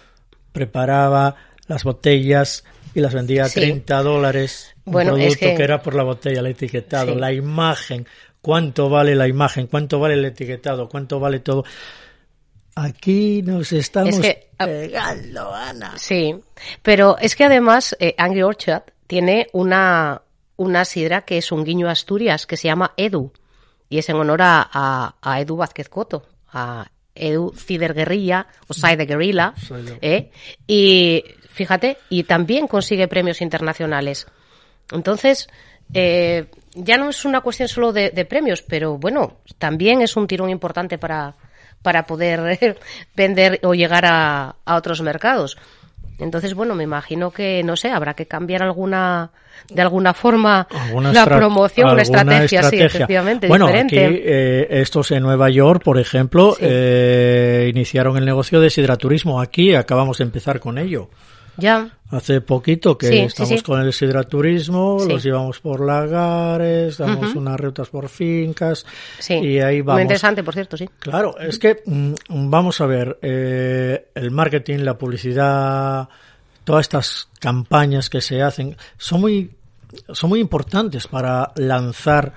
[0.52, 1.36] preparaba
[1.68, 2.64] las botellas
[2.96, 3.60] y las vendía a Sí.
[3.60, 4.74] 30 dólares.
[4.84, 5.64] Un Bueno, es producto que- que...
[5.64, 7.20] era por la botella, el etiquetado, Sí.
[7.20, 8.08] la imagen,
[8.42, 11.66] cuánto vale la imagen, cuánto vale el etiquetado, cuánto vale todo.
[12.76, 15.94] Aquí nos estamos Es que, ah, pegando, Ana.
[15.98, 16.34] Sí,
[16.82, 20.22] pero es que además eh, Angry Orchard tiene una,
[20.56, 23.34] una sidra que es un guiño a Asturias que se llama Edu
[23.90, 28.74] y es en honor a, a- a Edu Vázquez Coto, a Edu Cider Guerrilla o
[28.74, 29.54] Cider Guerrilla.
[30.02, 30.32] ¿eh?
[30.66, 34.28] y fíjate, y también consigue premios internacionales.
[34.94, 35.50] Entonces,
[35.94, 40.26] eh, ya no es una cuestión solo de, de premios, pero bueno, también es un
[40.26, 41.36] tirón importante para,
[41.82, 42.80] para poder
[43.14, 45.58] vender o llegar a, a otros mercados.
[46.20, 49.32] Entonces, bueno, me imagino que, no sé, habrá que cambiar alguna,
[49.70, 54.06] de alguna forma Alguna la promoción, alguna estrategia, sí, efectivamente, Bueno, diferente.
[54.06, 56.66] aquí eh, estos en Nueva York, por ejemplo, Sí.
[56.68, 59.42] eh, iniciaron el negocio de sidraturismo.
[59.42, 61.10] Aquí acabamos de empezar con ello.
[61.58, 63.62] Ya, Hace poquito que Sí, estamos sí.
[63.62, 68.86] con el sidraturismo, los llevamos por lagares, damos unas rutas por fincas
[69.20, 69.36] sí.
[69.36, 70.02] y ahí Muy vamos.
[70.02, 70.90] interesante, por cierto, sí.
[71.00, 72.14] Claro, es que mm,
[72.50, 76.10] vamos a ver, eh, el marketing, la publicidad,
[76.66, 79.52] todas estas campañas que se hacen son muy
[80.14, 82.34] son muy importantes para lanzar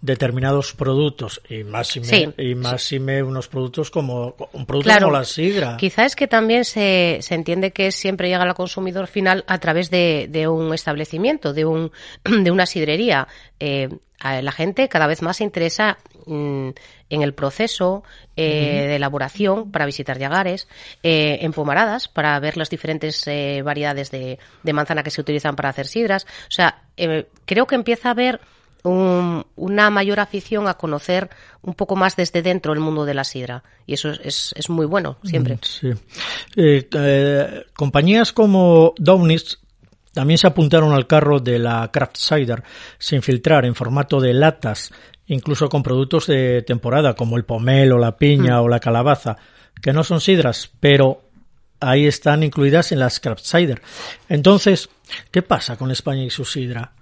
[0.00, 4.88] determinados productos y más y me, Sí, y más me unos productos como un producto
[4.88, 5.76] Claro, como la sidra.
[5.76, 9.90] Quizá es que también se, se entiende que siempre llega al consumidor final a través
[9.90, 11.92] de, de un establecimiento, de, un,
[12.24, 13.28] de una sidrería.
[13.58, 16.70] Eh, a la gente cada vez más se interesa mm,
[17.10, 18.02] en el proceso
[18.36, 20.68] eh, de elaboración para visitar llagares,
[21.02, 25.54] eh, en pomaradas para ver las diferentes eh, variedades de, de manzana que se utilizan
[25.54, 26.24] para hacer sidras.
[26.24, 28.40] O sea, eh, creo que empieza a haber
[28.84, 31.28] un- una mayor afición a conocer
[31.62, 33.62] un poco más desde dentro el mundo de la sidra.
[33.86, 35.58] Y eso es, es, es muy bueno, siempre.
[35.62, 35.90] Sí.
[36.56, 39.58] Eh, eh, compañías como Downis
[40.12, 42.62] también se apuntaron al carro de la craft cider
[42.98, 44.90] sin filtrar en formato de latas,
[45.26, 49.36] incluso con productos de temporada como el pomelo, la piña o la calabaza,
[49.82, 51.22] que no son sidras, pero
[51.80, 53.82] ahí están incluidas en las craft cider.
[54.30, 54.88] Entonces,
[55.30, 56.92] ¿qué pasa con España y su sidra?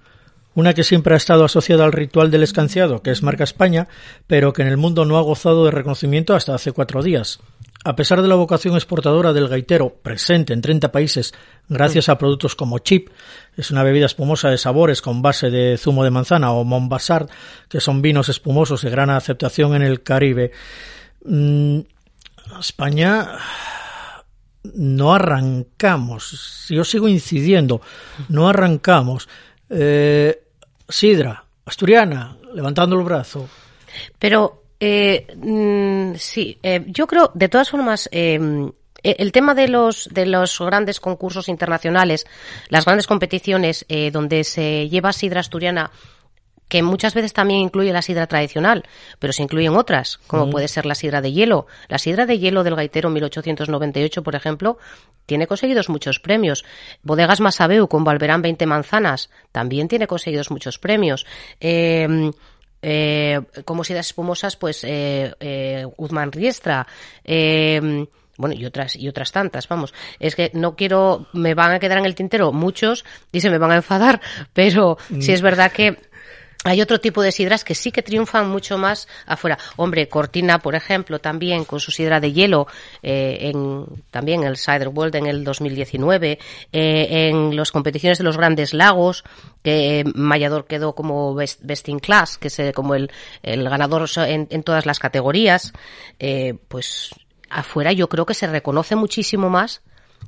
[0.55, 3.89] Una que siempre ha estado asociada al ritual del escanciado, que es marca España,
[4.27, 7.41] pero que en el mundo no ha gozado de reconocimiento hasta hace cuatro días.
[7.87, 11.35] A pesar de la vocación exportadora del gaitero, presente en 30 países
[11.69, 13.11] gracias a productos como Chip,
[13.57, 17.29] es una bebida espumosa de sabores con base de zumo de manzana, o Montbassard,
[17.69, 20.53] que son vinos espumosos de gran aceptación en el Caribe.
[21.27, 21.81] Mm,
[22.59, 23.33] España
[24.75, 26.67] no arrancamos.
[26.71, 27.83] Yo sigo incidiendo,
[28.31, 29.29] no arrancamos.
[29.69, 30.44] Eh,
[30.89, 33.49] Sidra, asturiana, levantando el brazo.
[34.19, 38.39] Pero eh, mm, sí, eh, yo creo, de todas formas, eh,
[39.05, 42.27] eh, el tema de los de los grandes concursos internacionales,
[42.71, 45.93] las grandes competiciones eh, donde se lleva sidra asturiana
[46.69, 48.85] que muchas veces también incluye la sidra tradicional,
[49.19, 51.67] pero se incluyen otras, como puede ser la sidra de hielo.
[51.89, 54.79] La sidra de hielo del gaitero 1898, por ejemplo,
[55.27, 56.65] tiene conseguidos muchos premios.
[57.03, 61.27] Bodegas Masabeu con Valverán 20 manzanas también tiene conseguidos muchos premios.
[61.61, 62.31] Eh,
[62.87, 66.87] eh, como sidras espumosas, pues eh, Guzmán Riestra.
[67.25, 69.95] Eh, bueno, y otras, y otras tantas, vamos.
[70.19, 73.59] Es que no quiero, me van a quedar en el tintero muchos y se me
[73.59, 74.21] van a enfadar,
[74.53, 75.97] pero sí es verdad que
[76.65, 79.59] hay otro tipo de sidras que sí que triunfan mucho más afuera.
[79.77, 82.67] Hombre, Cortina, por ejemplo, también con su sidra de hielo,
[83.03, 86.39] eh, en, también el Cider World en el 2019,
[86.73, 89.25] eh, en las competiciones de los grandes lagos,
[89.63, 93.11] que eh, Mallador quedó como best, best in class, que es eh, como el,
[93.43, 95.73] el ganador en, en todas las categorías,
[96.19, 97.11] eh, pues
[97.51, 99.83] afuera yo creo que se reconoce muchísimo más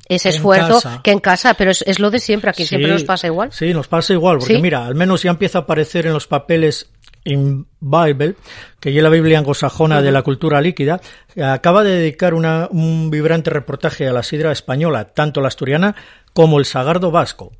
[0.09, 1.01] ese En esfuerzo casa.
[1.03, 3.51] que en casa, pero es, es lo de siempre, aquí siempre nos pasa igual.
[3.53, 4.63] Sí, nos pasa igual, porque Sí.
[4.63, 6.91] mira, al menos ya empieza a aparecer en los papeles
[7.25, 8.37] in Bible,
[8.79, 11.01] que ya la Biblia anglosajona de la cultura líquida,
[11.43, 15.97] acaba de dedicar una- un vibrante reportaje a la sidra española, tanto la asturiana
[16.33, 17.51] como el sagardo vasco.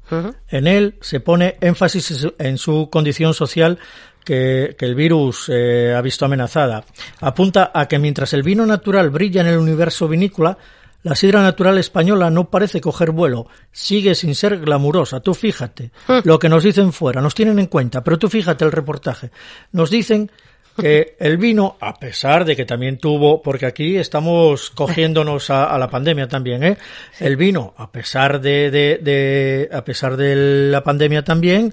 [0.49, 3.79] En él se pone énfasis en su- en su condición social
[4.25, 6.85] que, que el virus eh, ha visto amenazada.
[7.21, 10.59] Apunta a que mientras el vino natural brilla en el universo vinícola,
[11.07, 15.21] La sidra natural española no parece coger vuelo, sigue sin ser glamurosa.
[15.21, 16.19] Tú fíjate Hmm.
[16.25, 19.31] lo que nos dicen fuera, nos tienen en cuenta, pero tú fíjate el reportaje.
[19.71, 20.31] Nos dicen
[20.77, 25.79] que el vino, a pesar de que también tuvo, porque aquí estamos cogiéndonos a, a
[25.79, 26.77] la pandemia también, ¿eh?
[27.21, 30.35] El vino, a pesar de, de, de- a pesar de
[30.73, 31.73] la pandemia también,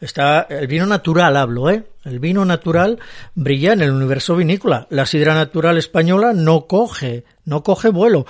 [0.00, 1.82] está el vino natural, hablo, ¿eh?
[2.04, 2.98] El vino natural
[3.34, 4.86] brilla en el universo vinícola.
[4.88, 8.24] La sidra natural española no coge, no coge vuelo,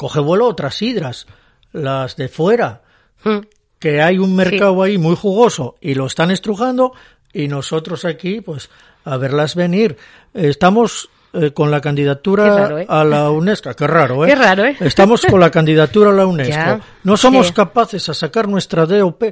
[0.00, 1.26] coge vuelo otras sidras,
[1.72, 2.80] las de fuera
[3.22, 3.40] Mm.
[3.78, 6.94] que hay un mercado ahí muy jugoso y lo están estrujando
[7.34, 8.70] y nosotros aquí pues
[9.04, 9.98] a verlas venir.
[10.32, 12.86] Estamos eh, con la candidatura raro, ¿eh?
[12.88, 14.28] a la UNESCO, qué raro, ¿eh?
[14.28, 14.76] Qué raro, ¿eh?
[14.80, 16.54] Estamos con la candidatura a la UNESCO.
[16.54, 17.52] Ya, no somos sí.
[17.52, 19.22] capaces a sacar nuestra DOP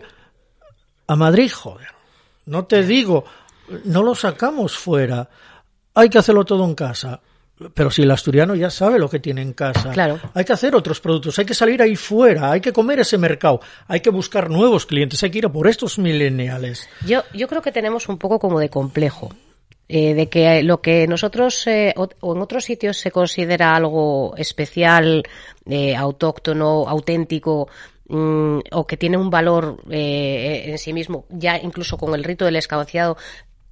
[1.07, 1.89] a Madrid, joder.
[2.45, 3.25] No te digo,
[3.85, 5.31] no lo sacamos fuera.
[5.95, 7.21] Hay que hacerlo todo en casa.
[7.75, 10.21] Pero si el asturiano ya sabe lo que tiene en casa, Claro.
[10.35, 13.61] hay que hacer otros productos, hay que salir ahí fuera, hay que comer ese mercado,
[13.87, 16.89] hay que buscar nuevos clientes, hay que ir a por estos millennials.
[17.07, 19.31] Yo, yo creo que tenemos un poco como de complejo.
[19.91, 24.35] eh, de que lo que nosotros eh, o, o en otros sitios se considera algo
[24.37, 25.23] especial,
[25.65, 27.69] eh, autóctono, auténtico,
[28.09, 32.45] mm, o que tiene un valor eh, en sí mismo, ya incluso con el rito
[32.45, 33.17] del escanciado,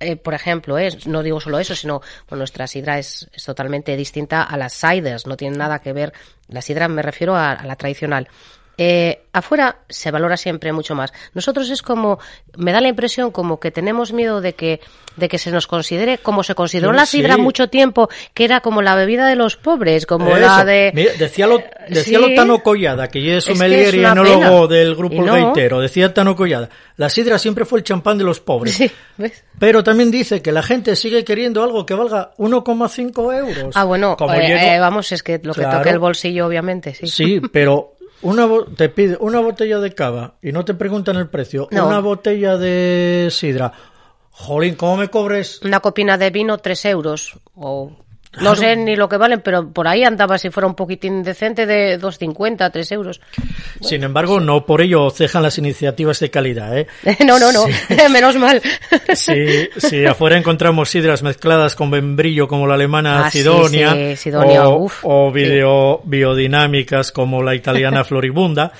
[0.01, 3.97] eh, por ejemplo, eh, no digo solo eso, sino bueno, nuestra sidra es, es totalmente
[3.97, 6.12] distinta a las ciders, no tiene nada que ver.
[6.49, 8.28] La sidra me refiero a, a la tradicional.
[8.79, 11.12] Eh, afuera se valora siempre mucho más.
[11.35, 12.18] Nosotros es como,
[12.57, 14.81] me da la impresión como que tenemos miedo de que,
[15.16, 17.41] de que se nos considere como se consideró Sí, la sidra sí.
[17.41, 20.39] mucho tiempo, que era como la bebida de los pobres, como Eso.
[20.41, 20.93] la de...
[20.95, 21.59] Mira, decía lo,
[21.89, 22.29] decía sí.
[22.29, 24.79] lo Tano Collada, que es Es que sommelier es y enólogo pena.
[24.81, 25.33] del grupo no.
[25.33, 25.81] Gaitero.
[25.81, 28.74] Decía Tano Collada, la sidra siempre fue el champán de los pobres.
[28.74, 29.43] Sí, ¿ves?
[29.59, 33.74] Pero también dice que la gente sigue queriendo algo que valga 1,5 euros.
[33.77, 35.79] Ah, bueno, Como eh, eh, vamos, es que lo que Claro.
[35.79, 37.07] toque el bolsillo, obviamente, sí.
[37.07, 41.69] Sí, pero una te pide una botella de cava y no te preguntan el precio.
[41.71, 41.87] No.
[41.87, 43.73] Una botella de sidra.
[44.31, 45.61] Jolín, ¿cómo me cobres?
[45.62, 47.39] Una copina de vino, tres euros.
[47.55, 47.97] O
[48.41, 51.66] no sé ni lo que valen, pero por ahí andaba si fuera un poquitín decente
[51.66, 53.20] de 2,50, 3 euros.
[53.80, 56.87] Sin embargo, no por ello cejan las iniciativas de calidad, ¿eh?
[57.26, 57.64] no, no, no,
[58.11, 58.61] menos mal.
[59.14, 64.68] Si, si afuera encontramos sidras mezcladas con membrillo como la alemana Ah, Sidonia, sí, Sidonia,
[64.68, 68.72] o, uf, o video- biodinámicas como la italiana Floribunda,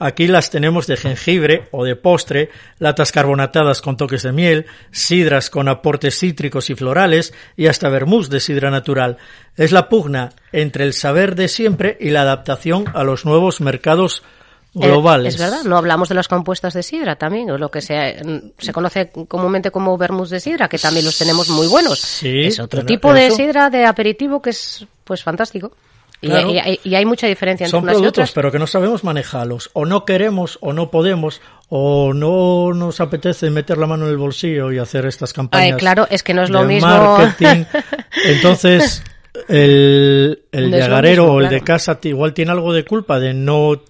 [0.00, 5.48] aquí las tenemos de jengibre o de postre, latas carbonatadas con toques de miel, sidras
[5.50, 9.18] con aportes cítricos y florales y hasta vermús de sidra natural.
[9.56, 14.24] Es la pugna entre el saber de siempre y la adaptación a los nuevos mercados
[14.72, 15.34] Eh, globales.
[15.34, 18.22] Es verdad, no hablamos de las compuestas de sidra también, o lo que se,
[18.56, 21.98] se conoce comúnmente como vermouth de sidra, que también los tenemos muy buenos.
[21.98, 25.72] Sí, es otro tipo de sidra de aperitivo que es pues fantástico.
[26.22, 26.50] Y, Claro.
[26.50, 28.32] y- y- y hay mucha diferencia entre Son unas y productos, otras.
[28.32, 29.70] pero que no sabemos manejarlos.
[29.72, 31.40] O no queremos, o no podemos,
[31.70, 35.72] o no nos apetece meter la mano en el bolsillo y hacer estas campañas.
[35.72, 36.88] Ay, claro, es que no es lo mismo.
[36.88, 37.64] marketing.
[38.26, 39.02] Entonces,
[39.48, 41.54] el, el No llagarero mismo, o el claro.
[41.54, 43.80] de casa igual tiene algo de culpa de no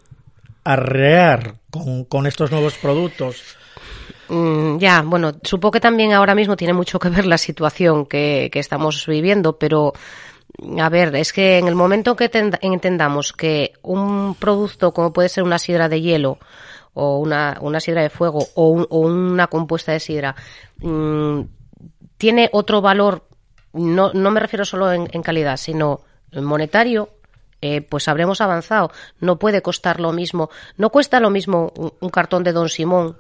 [0.65, 3.43] arrear con, con estos nuevos productos.
[4.29, 8.49] Mm, ya, bueno, supongo que también ahora mismo tiene mucho que ver la situación que,
[8.53, 9.93] que estamos viviendo, pero
[10.79, 15.29] a ver, es que en el momento que tenda- entendamos que un producto como puede
[15.29, 16.39] ser una sidra de hielo
[16.95, 20.35] o una, una sidra de fuego o, un- o una compuesta de sidra
[20.79, 21.41] mm,
[22.19, 23.25] tiene otro valor,
[23.73, 26.01] no, no me refiero solo en, en calidad, sino
[26.33, 27.09] monetario,
[27.63, 28.91] eh, pues habremos avanzado.
[29.21, 33.17] No puede costar lo mismo, no cuesta lo mismo un, un cartón de Don Simón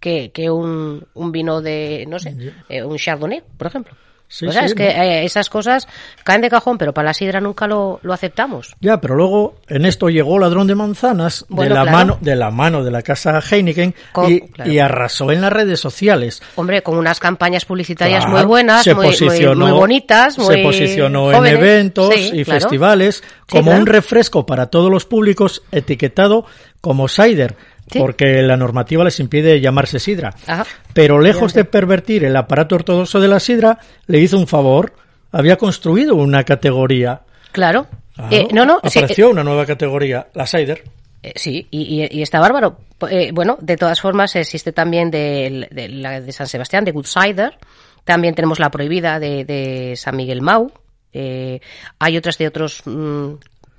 [0.00, 2.34] que, que un, un vino de, no sé,
[2.68, 3.94] eh, un Chardonnay, por ejemplo.
[4.34, 5.86] Sí, o sea, sí, es que eh, esas cosas
[6.24, 8.74] caen de cajón, pero para la sidra nunca lo, lo aceptamos.
[8.80, 11.96] Ya, pero luego en esto llegó ladrón de manzanas Bueno, de la claro.
[11.98, 14.72] mano de la mano de la casa Heineken Con- y, claro.
[14.72, 16.42] y arrasó en las redes sociales.
[16.56, 21.24] Hombre, con unas campañas publicitarias Claro, muy buenas, muy, muy- muy bonitas, muy se posicionó
[21.26, 21.50] jóvenes.
[21.52, 26.46] en eventos Sí, y festivales como un refresco para todos los públicos etiquetado
[26.80, 27.54] como cider,
[27.92, 27.98] Sí.
[27.98, 30.34] porque la normativa les impide llamarse sidra.
[30.46, 30.66] Ajá.
[30.94, 34.94] Pero lejos de pervertir el aparato ortodoxo de la sidra, le hizo un favor,
[35.30, 37.22] había construido una categoría.
[37.52, 37.86] Claro.
[38.14, 40.84] Claro, Eh, no, no, sí, apareció una nueva categoría, la cider.
[41.22, 42.78] Eh, Sí, y, está bárbaro.
[43.10, 47.06] Eh, bueno, de todas formas existe también de, de la de San Sebastián, de Good
[47.06, 47.56] Cider.
[48.04, 50.72] También tenemos la prohibida de, de San Miguel Mau.
[51.12, 51.60] Eh,
[51.98, 53.34] hay otras de otros mm,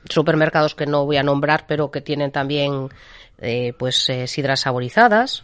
[0.09, 2.89] supermercados que no voy a nombrar, pero que tienen también
[3.43, 5.43] eh, pues eh, sidras saborizadas.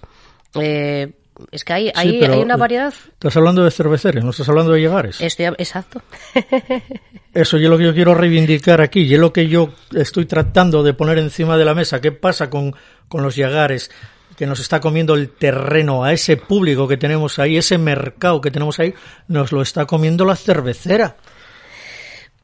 [0.55, 1.13] Eh,
[1.51, 2.93] es que hay, hay, hay una variedad.
[3.13, 5.21] Estás hablando de cerveceros, no estás hablando de llegares.
[5.21, 6.01] Estoy, exacto.
[7.33, 10.83] Eso es lo que yo quiero reivindicar aquí, y es lo que yo estoy tratando
[10.83, 12.01] de poner encima de la mesa.
[12.01, 12.75] ¿Qué pasa con,
[13.07, 13.91] con los llegares?
[14.39, 18.51] que nos está comiendo el terreno, a ese público que tenemos ahí, ese mercado que
[18.51, 18.93] tenemos ahí,
[19.27, 21.17] nos lo está comiendo la cervecera.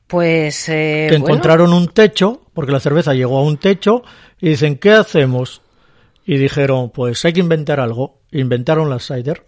[0.08, 0.70] Pues.
[0.70, 4.04] Eh, que encontraron un techo, porque la cerveza llegó a un techo,
[4.40, 5.62] y dicen, ¿qué hacemos?
[6.26, 8.20] Y dijeron, pues hay que inventar algo.
[8.32, 9.46] Inventaron la cider.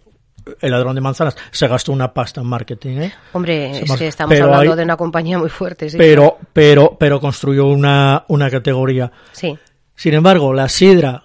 [0.60, 3.12] El ladrón de manzanas se gastó una pasta en marketing, ¿eh?
[3.32, 5.98] Hombre, es que estamos hablando de una compañía muy fuerte, sí.
[5.98, 9.12] Pero, pero, pero construyó una, una categoría.
[9.32, 9.58] Sí.
[9.94, 11.24] Sin embargo, la sidra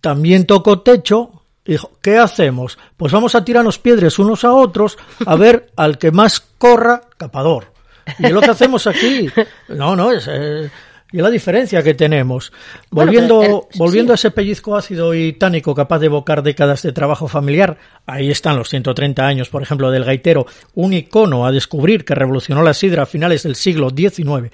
[0.00, 2.78] también tocó techo y dijo, ¿qué hacemos?
[2.96, 7.72] Pues vamos a tirarnos piedras unos a otros a ver al que más corra capador.
[8.18, 9.28] Y es lo que hacemos aquí.
[9.68, 10.70] No, no, es, eh,
[11.12, 12.52] y la diferencia que tenemos.
[12.90, 17.78] Volviendo, volviendo a ese pellizco ácido y tánico capaz de evocar décadas de trabajo familiar,
[18.06, 22.62] ahí están los 130 años, por ejemplo, del gaitero, un icono a descubrir que revolucionó
[22.62, 24.50] la sidra a finales del siglo XIX.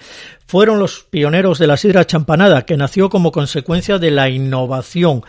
[0.47, 5.25] Fueron los pioneros de la sidra champanada, que nació como consecuencia de la innovación.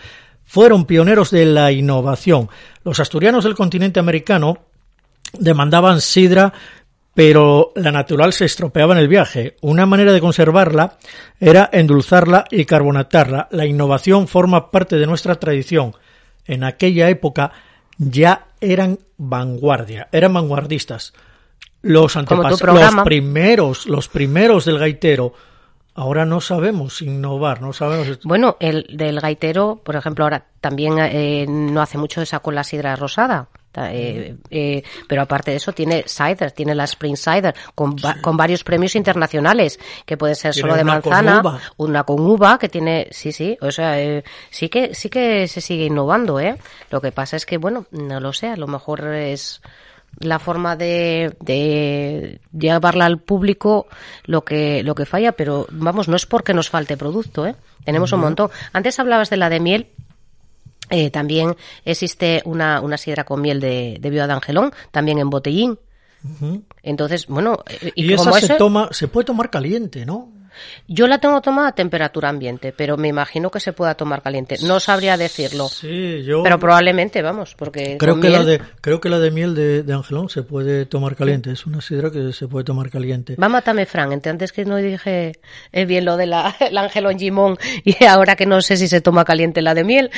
[0.45, 2.49] Fueron pioneros de la innovación.
[2.85, 4.59] Los asturianos del continente americano
[5.37, 6.53] demandaban sidra
[7.17, 9.55] pero la natural se estropeaba en el viaje.
[9.61, 10.99] Una manera de conservarla
[11.39, 13.47] era endulzarla y carbonatarla.
[13.49, 15.95] La innovación forma parte de nuestra tradición.
[16.45, 17.53] En aquella época
[17.97, 21.13] ya eran vanguardia, eran vanguardistas.
[21.81, 25.33] Los antepasados, los primeros, los primeros del gaitero.
[25.95, 28.19] Ahora no sabemos innovar, no sabemos.
[28.25, 32.95] Bueno, el del gaitero, por ejemplo, ahora también eh, no hace mucho con la sidra
[32.95, 33.47] rosada.
[33.75, 38.63] Eh, eh, pero aparte de eso tiene cider, tiene la Spring Cider con, con varios
[38.63, 41.43] premios internacionales que puede ser solo de manzana,
[41.77, 45.61] una con uva que tiene, sí, sí, o sea, eh, sí que sí que se
[45.61, 46.57] sigue innovando, ¿eh?
[46.89, 49.61] Lo que pasa es que bueno, no lo sé, a lo mejor es
[50.19, 53.87] la forma de, de, llevarla al público
[54.25, 57.55] lo que lo que falla, pero vamos, no es porque nos falte producto, ¿eh?
[57.85, 58.49] Tenemos un montón.
[58.73, 59.87] Antes hablabas de la de miel
[60.89, 65.79] eh, también existe una, una sidra con miel de, de de angelón, también en botellín.
[66.83, 70.29] Entonces, bueno, eh, y, esa se toma, se puede tomar caliente, ¿no?
[70.87, 74.57] Yo la tengo tomada a temperatura ambiente, pero me imagino que se pueda tomar caliente.
[74.63, 75.67] No sabría decirlo.
[75.67, 76.43] Sí, yo.
[76.43, 77.97] Pero probablemente, vamos, porque.
[77.97, 81.15] Creo que la de creo que la de miel de, de, Angelón se puede tomar
[81.15, 81.51] caliente.
[81.51, 83.35] Es una sidra que se puede tomar caliente.
[83.35, 84.07] Va, mátame, Fran.
[84.07, 85.33] Antes que no dije
[85.71, 89.25] es bien lo de la Angelón Gimón y ahora que no sé si se toma
[89.25, 90.11] caliente la de miel.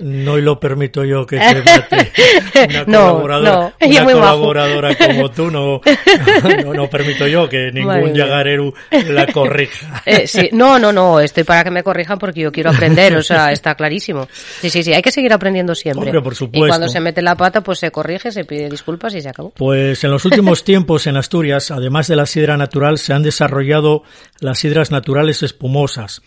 [0.00, 2.12] no lo permito yo que se mate
[2.68, 5.50] una colaboradora, una colaboradora como tú.
[5.50, 10.02] No, no, permito yo que ningún yagarero la corrija.
[10.06, 13.52] Eh, no, no, no, estoy para que me corrijan porque yo quiero aprender, o sea,
[13.52, 14.28] está clarísimo.
[14.60, 16.10] Sí, sí, sí, hay que seguir aprendiendo siempre.
[16.20, 16.66] por supuesto.
[16.66, 19.50] Y cuando se mete la pata, pues se corrige, se pide disculpas y se acabó.
[19.50, 24.02] Pues en los últimos tiempos en Asturias, además de la sidra natural, se han desarrollado
[24.40, 26.22] las sidras naturales espumosas,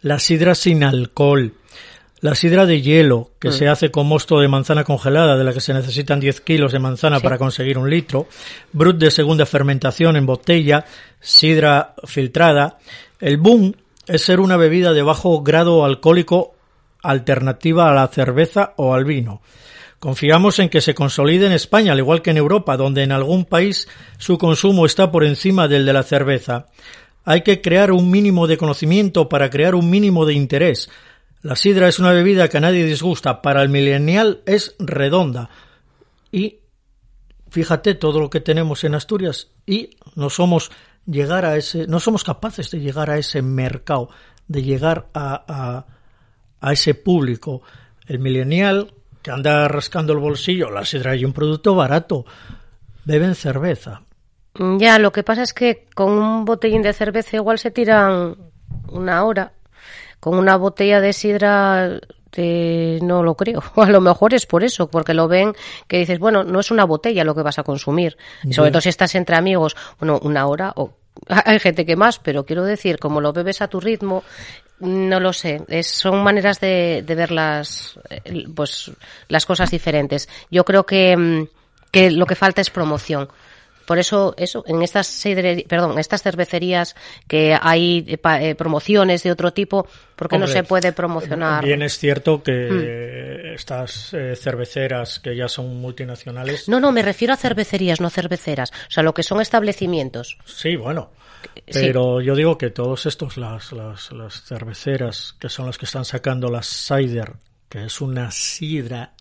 [0.00, 1.54] las sidras sin alcohol,
[2.20, 3.68] la sidra de hielo, que se mm.
[3.68, 7.20] hace con mosto de manzana congelada, de la que se necesitan 10 kilos de manzana
[7.20, 8.26] para conseguir un litro,
[8.72, 10.84] brut de segunda fermentación en botella,
[11.20, 12.78] sidra filtrada.
[13.20, 13.74] El boom
[14.06, 16.54] es ser una bebida de bajo grado alcohólico
[17.02, 19.42] alternativa a la cerveza o al vino.
[19.98, 23.44] Confiamos en que se consolide en España, al igual que en Europa, donde en algún
[23.44, 23.88] país
[24.18, 26.66] su consumo está por encima del de la cerveza.
[27.24, 30.90] Hay que crear un mínimo de conocimiento para crear un mínimo de interés.
[31.46, 33.40] La sidra es una bebida que a nadie disgusta.
[33.40, 35.48] Para el millennial es redonda.
[36.32, 36.58] Y
[37.50, 40.72] fíjate todo lo que tenemos en Asturias y no somos
[41.06, 44.08] llegar a ese, no somos capaces de llegar a ese mercado,
[44.48, 45.84] de llegar a,
[46.60, 47.62] a, ese público.
[48.08, 48.92] El millennial
[49.22, 52.24] que anda rascando el bolsillo, la sidra y un producto barato,
[53.04, 54.02] beben cerveza.
[54.80, 58.34] Ya, lo que pasa es que con un botellín de cerveza igual se tiran
[58.88, 59.52] una hora
[60.26, 62.00] con una botella de sidra
[62.32, 63.62] eh, no lo creo.
[63.76, 65.52] A lo mejor es por eso, porque lo ven
[65.86, 68.16] que dices, bueno, no es una botella lo que vas a consumir.
[68.50, 70.94] Sobre todo si estás entre amigos, bueno, una hora o
[71.28, 74.24] hay gente que más, pero quiero decir, como lo bebes a tu ritmo,
[74.80, 75.62] no lo sé.
[75.68, 77.96] Es, son maneras de, de ver las,
[78.52, 78.90] pues,
[79.28, 80.28] las cosas diferentes.
[80.50, 81.46] Yo creo que, mm,
[81.92, 83.28] que lo que falta es promoción.
[83.86, 85.22] Por eso, eso, en estas,
[85.68, 86.96] perdón, estas cervecerías
[87.28, 91.64] que hay eh, eh, promociones de otro tipo, ¿por qué no se puede promocionar?
[91.64, 93.54] Bien es cierto que mm.
[93.54, 96.68] estas eh, cerveceras que ya son multinacionales.
[96.68, 98.72] No, no, me refiero a cervecerías, no cerveceras.
[98.72, 100.36] O sea, lo que son establecimientos.
[100.44, 101.10] Sí, bueno.
[101.72, 106.04] Pero yo digo que todos estos, las, las, las cerveceras que son las que están
[106.04, 107.34] sacando la cider,
[107.68, 109.12] que es una sidra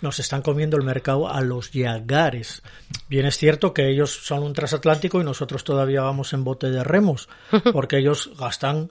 [0.00, 2.62] nos están comiendo el mercado a los yagares.
[3.08, 6.84] Bien es cierto que ellos son un transatlántico y nosotros todavía vamos en bote de
[6.84, 7.28] remos,
[7.72, 8.90] porque ellos gastan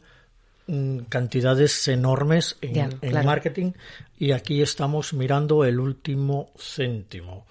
[0.67, 3.73] mm, cantidades enormes en, marketing
[4.17, 7.45] y aquí estamos mirando el último céntimo.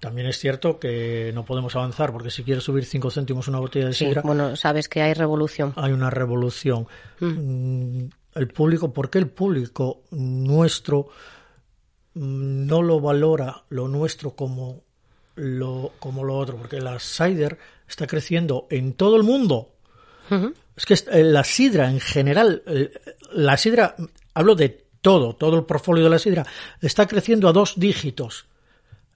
[0.00, 3.86] También es cierto que no podemos avanzar porque si quieres subir cinco céntimos una botella
[3.86, 4.20] de sidra.
[4.22, 5.72] bueno, sabes que hay revolución.
[5.76, 6.86] Hay una revolución.
[7.20, 7.26] Mm.
[7.26, 11.08] Mm, el público, ¿por qué el público nuestro
[12.14, 14.82] no lo valora lo nuestro como
[15.36, 16.56] lo, como lo otro?
[16.56, 17.58] Porque la cider
[17.88, 19.70] está creciendo en todo el mundo.
[20.76, 22.92] Es que eh, la sidra en general, eh,
[23.32, 23.94] la sidra,
[24.32, 26.46] hablo de todo, todo el portfolio de la sidra,
[26.80, 28.46] está creciendo a dos dígitos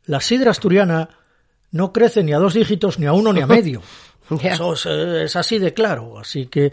[0.08, 1.08] la sidra asturiana
[1.70, 3.82] no crece ni a dos dígitos, ni a uno, ni a medio.
[4.42, 6.18] Eso es, así de claro.
[6.18, 6.72] Así que,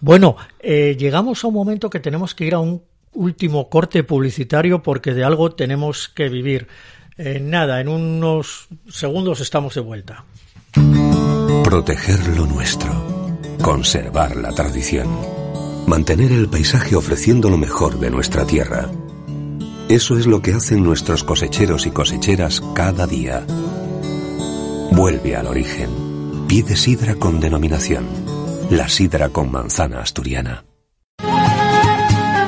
[0.00, 2.82] bueno, eh, llegamos a un momento que tenemos que ir a un
[3.14, 6.68] último corte publicitario porque de algo tenemos que vivir.
[7.16, 10.24] Eh, nada, en unos segundos estamos de vuelta.
[11.64, 12.92] Proteger lo nuestro.
[13.62, 15.08] Conservar la tradición.
[15.86, 18.90] Mantener el paisaje ofreciendo lo mejor de nuestra tierra.
[19.88, 23.46] Eso es lo que hacen nuestros cosecheros y cosecheras cada día.
[24.92, 25.90] Vuelve al origen.
[26.48, 28.06] Pide sidra con denominación.
[28.70, 30.64] La sidra con manzana asturiana.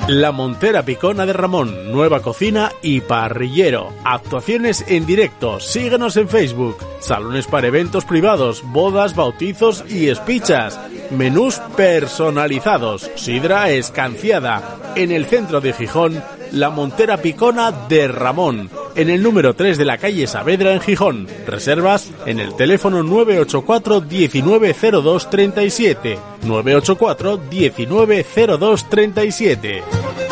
[0.08, 3.92] La Montera Picona de Ramón, nueva cocina y parrillero.
[4.04, 5.58] Actuaciones en directo.
[5.58, 6.76] Síguenos en Facebook.
[7.00, 10.78] Salones para eventos privados, bodas, bautizos y espichas.
[11.10, 13.10] Menús personalizados.
[13.16, 14.78] Sidra escanciada.
[14.94, 18.70] En el centro de Gijón, la Montera Picona de Ramón.
[18.96, 21.28] En el número 3 de la calle Saavedra en Gijón.
[21.46, 26.18] Reservas en el teléfono 984 190237.
[26.42, 30.25] 984 190237.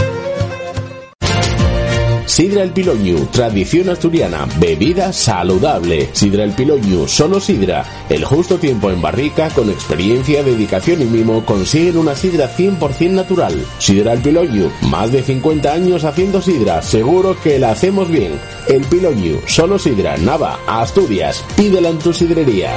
[2.27, 6.09] Sidra El Piloñu, tradición asturiana, bebida saludable.
[6.12, 7.85] Sidra El Piloñu, solo sidra.
[8.09, 13.55] El justo tiempo en barrica, con experiencia, dedicación y mimo, consiguen una sidra 100% natural.
[13.79, 18.41] Sidra El Piloñu, más de 50 años haciendo sidra, seguro que la hacemos bien.
[18.68, 22.72] El Piloñu, solo sidra, Nava, Asturias, pídela en tu sidrería.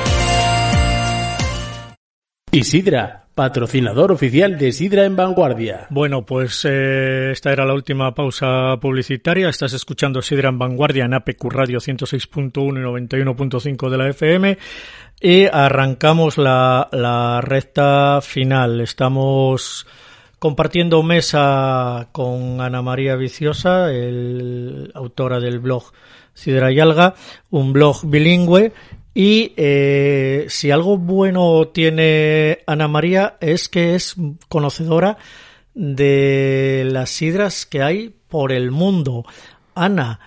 [2.52, 5.86] Y sidra patrocinador oficial de Sidra en Vanguardia.
[5.92, 9.48] Bueno, pues eh, esta era la última pausa publicitaria.
[9.48, 14.58] Estás escuchando Sidra en Vanguardia en APQ Radio 106.1 y 91.5 de la FM.
[15.22, 18.82] Y arrancamos la, la recta final.
[18.82, 19.86] Estamos
[20.40, 25.92] compartiendo mesa con Ana María Viciosa, el, autora del blog
[26.34, 27.14] Sidra y Alga,
[27.52, 28.72] un blog bilingüe
[29.20, 34.14] y eh, si algo bueno tiene Ana María es que es
[34.48, 35.18] conocedora
[35.74, 39.26] de las sidras que hay por el mundo.
[39.74, 40.20] Ana,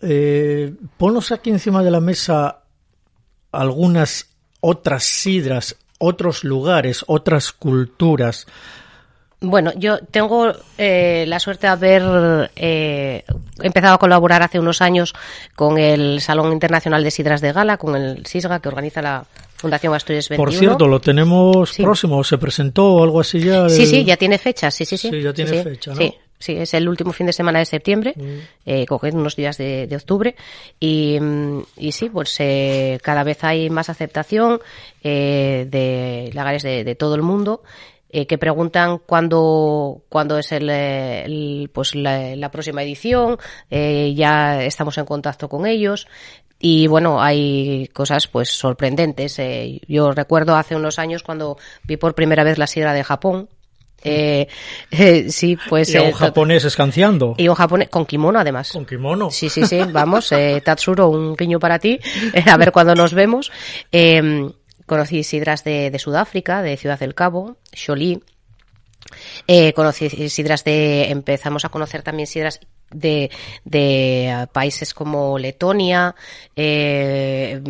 [0.00, 2.62] eh, ponos aquí encima de la mesa
[3.50, 4.30] algunas
[4.60, 8.46] otras sidras, otros lugares, otras culturas
[9.40, 13.24] bueno, yo tengo eh, la suerte de haber eh,
[13.62, 15.14] empezado a colaborar hace unos años
[15.54, 19.24] con el Salón Internacional de Sidras de Gala, con el SISGA, que organiza la
[19.56, 20.44] Fundación Asturias 21.
[20.44, 23.68] Por cierto, lo tenemos próximo, ¿se presentó o algo así ya?
[23.68, 25.10] Sí, sí, ya tiene fecha, sí, sí, sí.
[25.10, 25.96] Sí, ya tiene fecha, ¿no?
[25.96, 26.14] Sí.
[26.40, 28.38] Sí, es el último fin de semana de septiembre, mm.
[28.64, 30.36] eh, unos días de, octubre.
[30.78, 34.60] Y, mm, y, sí, pues eh, cada vez hay más aceptación
[35.02, 37.62] eh, de lagares de, de todo el mundo.
[38.10, 43.36] Eh, que preguntan cuándo, cuándo es el, pues la, próxima edición,
[43.70, 46.06] eh, ya estamos en contacto con ellos.
[46.58, 49.38] Y bueno, hay cosas pues sorprendentes.
[49.38, 53.48] Eh, yo recuerdo hace unos años cuando vi por primera vez la sidra de Japón,
[54.04, 54.46] eh,
[54.90, 55.92] eh, sí, pues.
[55.94, 57.34] Y un japonés escanciando.
[57.36, 58.70] Y un japonés, con kimono además.
[58.70, 59.30] Con kimono.
[59.30, 61.98] Sí, sí, sí, vamos, eh, Tatsuro, un guiño para ti,
[62.46, 63.50] a ver cuándo nos vemos.
[64.88, 68.22] Conocí sidras de, de Sudáfrica, de Ciudad del Cabo, Cholí.
[69.46, 73.30] Eh, conocí sidras de, empezamos a conocer también sidras de,
[73.64, 76.14] de países como Letonia,
[76.56, 77.60] eh,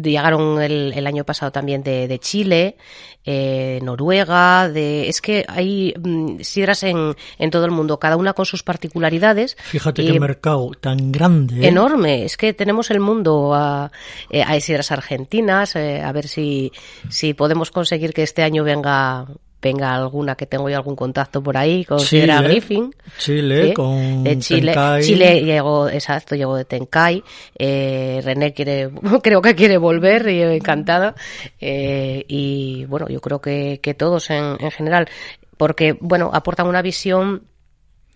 [0.00, 2.76] llegaron el, el, año pasado también de, de Chile,
[3.24, 8.32] eh, Noruega, de, es que hay mm, sidras en, en todo el mundo, cada una
[8.32, 9.56] con sus particularidades.
[9.60, 11.60] Fíjate qué mercado tan grande.
[11.60, 11.68] ¿eh?
[11.68, 13.90] Enorme, es que tenemos el mundo, a,
[14.30, 16.72] eh, hay sidras argentinas, eh, a ver si,
[17.10, 19.26] si podemos conseguir que este año venga
[19.60, 24.38] venga alguna que tengo yo algún contacto por ahí con Chile, Griffin Chile con de
[24.38, 25.02] Chile Tenkai.
[25.02, 27.24] Chile llegó exacto llegó de Tenkai.
[27.58, 28.90] Eh, René quiere
[29.22, 31.14] creo que quiere volver y encantada.
[31.60, 35.08] Eh, y bueno yo creo que, que todos en, en general
[35.56, 37.42] porque bueno aportan una visión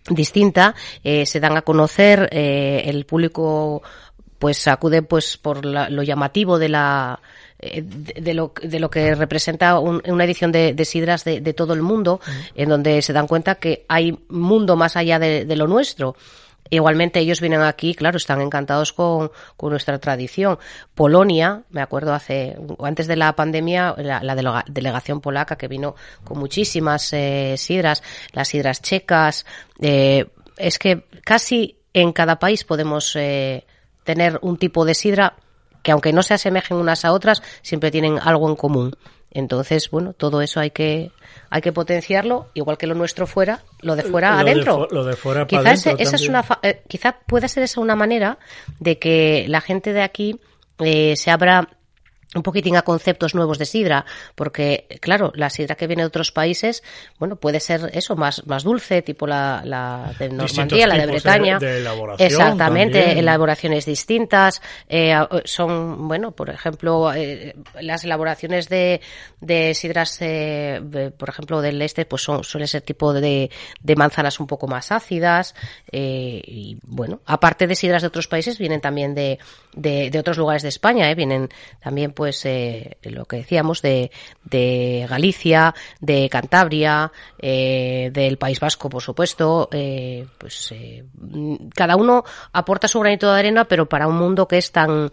[0.09, 3.81] distinta, eh, se dan a conocer, eh, el público
[4.39, 7.32] pues acude pues por lo llamativo de la eh,
[7.63, 12.19] de, lo, de lo que representa una edición de, sidras de, todo el mundo,
[12.55, 16.15] en donde se dan cuenta que hay mundo más allá de, lo nuestro.
[16.69, 20.57] Igualmente ellos vienen aquí, claro, están encantados con, nuestra tradición.
[20.95, 27.13] Polonia, me acuerdo hace, antes de la pandemia, la, delegación polaca que vino con muchísimas
[27.13, 28.01] eh, sidras,
[28.31, 29.45] las sidras checas,
[29.79, 30.25] eh,
[30.57, 33.13] es que casi en cada país podemos
[34.03, 35.35] tener un tipo de sidra
[35.83, 38.95] que aunque no se asemejen unas a otras, siempre tienen algo en común.
[39.29, 41.11] Entonces, bueno, todo eso hay que
[41.49, 44.87] hay que potenciarlo, igual que lo nuestro fuera, lo de fuera adentro.
[44.89, 48.37] lo de fuera quizás esa es una eh, quizá pueda ser esa una manera
[48.79, 50.39] de que la gente de aquí
[50.79, 51.69] eh, se abra
[52.35, 54.05] un poquitín a conceptos nuevos de sidra,
[54.35, 56.83] porque claro, la sidra que viene de otros países,
[57.19, 61.59] bueno, puede ser eso, más, más dulce, tipo la, la de Normandía, la de Bretaña.
[62.17, 64.61] Exactamente, elaboraciones distintas.
[64.87, 65.13] Eh,
[65.45, 69.01] son, bueno, por ejemplo, eh, las elaboraciones de,
[69.41, 73.49] de sidras, eh, por ejemplo, del este, pues son, suelen ser tipo de,
[73.81, 75.55] de manzanas un poco más ácidas.
[75.91, 79.39] y bueno, aparte de sidras de otros países, vienen también de,
[79.73, 81.49] de, de otros lugares de España, vienen
[81.81, 84.09] también, pues, pues eh, lo que decíamos de,
[84.45, 90.73] de Galicia, de Cantabria, eh, del País Vasco, por supuesto, eh, pues
[91.75, 95.11] cada uno aporta su granito de arena, pero para un mundo que es tan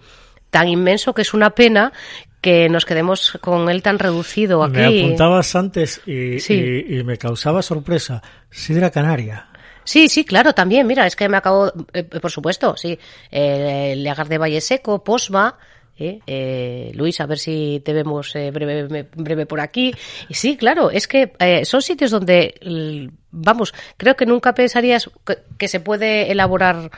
[0.51, 1.93] tan inmenso que es una pena
[2.41, 4.79] que nos quedemos con él tan reducido aquí.
[4.79, 6.37] Me apuntabas antes y,
[6.97, 8.23] y, me causaba sorpresa.
[8.51, 9.49] Sidra Canaria.
[9.83, 10.87] Sí, sí, claro, también.
[10.87, 11.73] Mira, es que me acabo,
[12.23, 12.97] por supuesto, sí.
[13.33, 15.59] Eh, de Valle Seco, Posma,
[16.01, 16.21] ¿eh?
[16.27, 19.95] Eh, Luis, a ver si te vemos eh, breve, breve, por aquí.
[20.29, 21.33] Y sí, claro, es que
[21.65, 25.11] son sitios donde, vamos, creo que nunca pensarías
[25.59, 26.91] que, se puede elaborar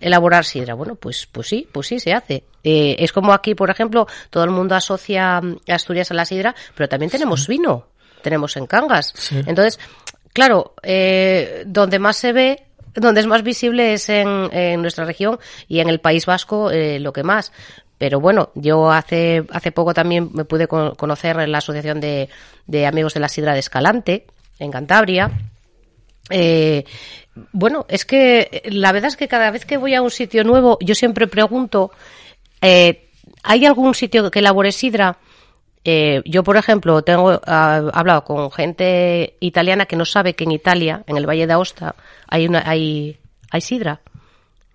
[0.00, 0.74] elaborar sidra.
[0.74, 2.44] Bueno, pues, pues sí, pues sí se hace.
[2.62, 7.10] es como aquí, por ejemplo, todo el mundo asocia Asturias a la sidra, pero también
[7.10, 7.86] tenemos vino,
[8.20, 9.14] tenemos en Cangas.
[9.46, 9.78] Entonces,
[10.32, 10.74] claro,
[11.66, 15.88] donde más se ve donde es más visible es en, en, nuestra región y en
[15.88, 17.52] el País Vasco lo que más.
[18.02, 22.28] Pero bueno, yo hace, hace poco también me pude conocer la Asociación de,
[22.66, 24.26] de Amigos de la Sidra de Escalante,
[24.58, 25.30] en Cantabria.
[26.28, 26.84] Eh,
[27.52, 30.78] bueno, es que la verdad es que cada vez que voy a un sitio nuevo,
[30.80, 31.92] yo siempre pregunto,
[32.60, 33.08] eh,
[33.44, 35.18] ¿hay algún sitio que elabore sidra?
[35.84, 40.50] Eh, yo, por ejemplo, tengo ah, hablado con gente italiana que no sabe que en
[40.50, 41.94] Italia, en el Valle de Aosta,
[42.26, 43.20] hay una, hay,
[43.52, 44.00] hay sidra.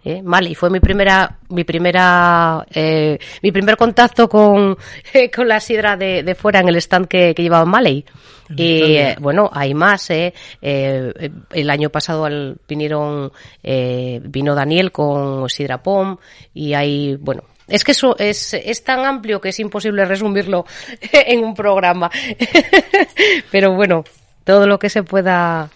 [0.07, 0.55] ¿Eh?
[0.55, 4.77] fue mi primera, mi primera, eh, mi primer contacto con,
[5.35, 8.05] con la sidra de, de, fuera en el stand que, que llevaba Maley.
[8.55, 10.33] Y eh, bueno, hay más, ¿eh?
[10.61, 13.31] eh el año pasado al, vinieron,
[13.61, 16.17] vino Daniel con Sidra Pom
[16.53, 20.65] y hay, bueno, es que eso es, es tan amplio que es imposible resumirlo
[21.11, 22.09] en un programa.
[23.51, 24.05] Pero bueno,
[24.45, 25.69] todo lo que se pueda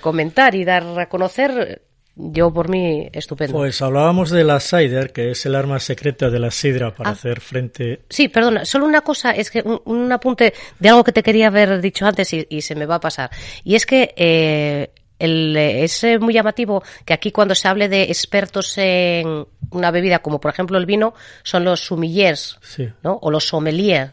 [0.00, 1.80] comentar y dar a conocer
[2.16, 3.56] yo por mí, estupendo.
[3.56, 7.12] Pues hablábamos de la cider, que es el arma secreta de la sidra para ah.
[7.14, 8.02] hacer frente.
[8.08, 11.80] Sí, perdona, solo una cosa, es que un, apunte de algo que te quería haber
[11.80, 13.30] dicho antes y, se me va a pasar.
[13.64, 18.02] Y es que eh, el, es eh, muy llamativo que aquí cuando se hable de
[18.04, 22.58] expertos en una bebida, como por ejemplo el vino, son los sommeliers,
[23.02, 23.18] ¿no?
[23.22, 24.12] O los sommeliers.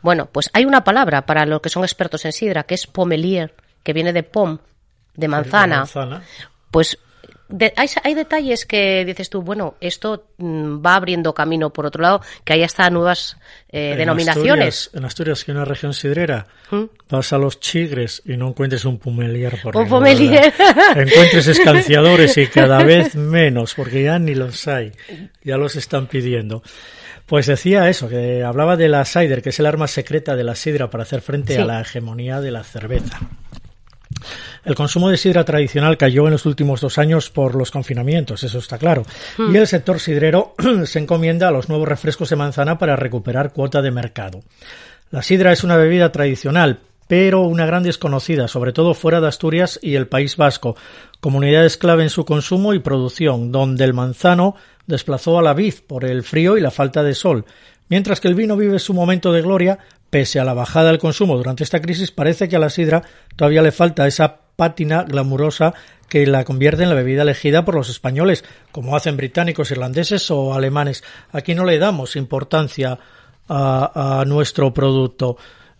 [0.00, 3.54] Bueno, pues hay una palabra para los que son expertos en sidra, que es pomelier,
[3.82, 4.58] que viene de pom,
[5.14, 5.74] de manzana.
[5.74, 6.22] De manzana.
[6.70, 6.98] Pues
[7.76, 12.54] hay, detalles que dices tú, bueno, esto mm, va abriendo camino por otro lado, que
[12.54, 13.36] hay hasta nuevas
[13.70, 14.90] eh, denominaciones.
[14.94, 16.84] en Asturias, que es una región sidrera, ¿Mm?
[17.10, 19.60] vas a los chigres y no encuentres un pumelier.
[19.62, 20.52] Por un pumelier.
[20.96, 24.92] encuentres escanciadores y cada vez menos, porque ya ni los hay,
[25.42, 26.62] ya los están pidiendo.
[27.26, 30.54] Pues decía eso, que hablaba de la cider, que es el arma secreta de la
[30.54, 33.18] sidra para hacer frente a la hegemonía de la cerveza.
[34.64, 38.58] El consumo de sidra tradicional cayó en los últimos dos años por los confinamientos, eso
[38.58, 39.04] está claro.
[39.36, 39.54] Hmm.
[39.54, 40.54] Y el sector sidrero
[40.84, 44.42] se encomienda a los nuevos refrescos de manzana para recuperar cuota de mercado.
[45.10, 49.78] La sidra es una bebida tradicional, pero una gran desconocida, sobre todo fuera de Asturias
[49.82, 50.76] y el País Vasco,
[51.20, 54.56] comunidades clave en su consumo y producción, donde el manzano
[54.86, 57.44] desplazó a la vid por el frío y la falta de sol,
[57.88, 61.36] mientras que el vino vive su momento de gloria, pese a la bajada del consumo
[61.36, 63.02] durante esta crisis, parece que a la sidra
[63.36, 65.74] todavía le falta esa pátina glamurosa
[66.08, 70.54] que la convierte en la bebida elegida por los españoles, como hacen británicos, irlandeses o
[70.54, 71.02] alemanes.
[71.32, 72.98] Aquí no le damos importancia
[73.48, 75.36] a, nuestro producto.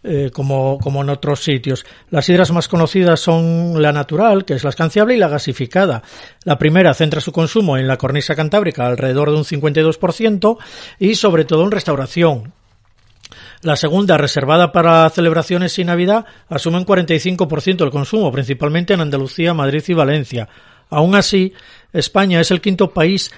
[0.06, 1.86] eh, como, en otros sitios.
[2.10, 6.02] Las sidras más conocidas son la natural, que es la escanciable, y la gasificada.
[6.44, 10.58] La primera centra su consumo en la cornisa cantábrica, alrededor de un 52%,
[10.98, 12.52] y sobre todo en restauración.
[13.64, 19.54] La segunda, reservada para celebraciones y Navidad, asume un 45% del consumo, principalmente en Andalucía,
[19.54, 20.50] Madrid y Valencia.
[20.90, 21.54] Aún así,
[21.90, 23.32] España es el quinto país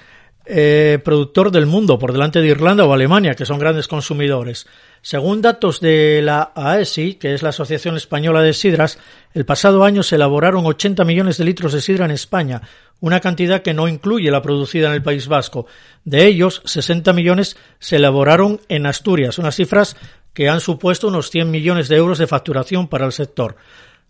[0.45, 4.67] eh, productor del mundo, por delante de Irlanda o Alemania, que son grandes consumidores.
[5.01, 8.99] Según datos de la AESI, que es la Asociación Española de Sidras,
[9.33, 12.61] el pasado año se elaboraron 80 millones de litros de sidra en España,
[12.99, 15.67] una cantidad que no incluye la producida en el País Vasco.
[16.03, 19.95] De ellos, 60 millones se elaboraron en Asturias, unas cifras
[20.33, 23.55] que han supuesto unos 100 millones de euros de facturación para el sector.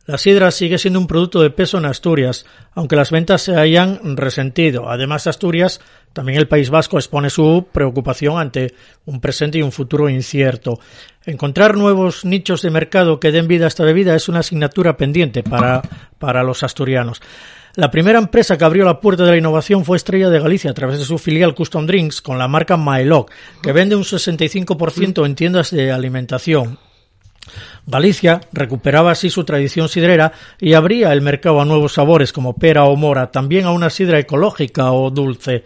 [0.08, 4.16] La sidra sigue siendo un producto de peso en Asturias, aunque las ventas se hayan
[4.16, 4.90] resentido.
[4.90, 5.82] Además, Asturias,
[6.14, 8.74] también el País Vasco expone su preocupación ante
[9.06, 10.80] un presente y un futuro incierto.
[11.26, 15.44] Encontrar nuevos nichos de mercado que den vida a esta bebida es una asignatura pendiente
[15.44, 15.82] para,
[16.20, 17.22] para los asturianos.
[17.78, 20.74] La primera empresa que abrió la puerta de la innovación fue Estrella de Galicia a
[20.74, 23.30] través de su filial Custom Drinks con la marca Maelok,
[23.62, 26.80] que vende un 65% en tiendas de alimentación.
[27.86, 32.86] Galicia recuperaba así su tradición sidrera y abría el mercado a nuevos sabores como pera
[32.86, 35.64] o mora, también a una sidra ecológica o dulce.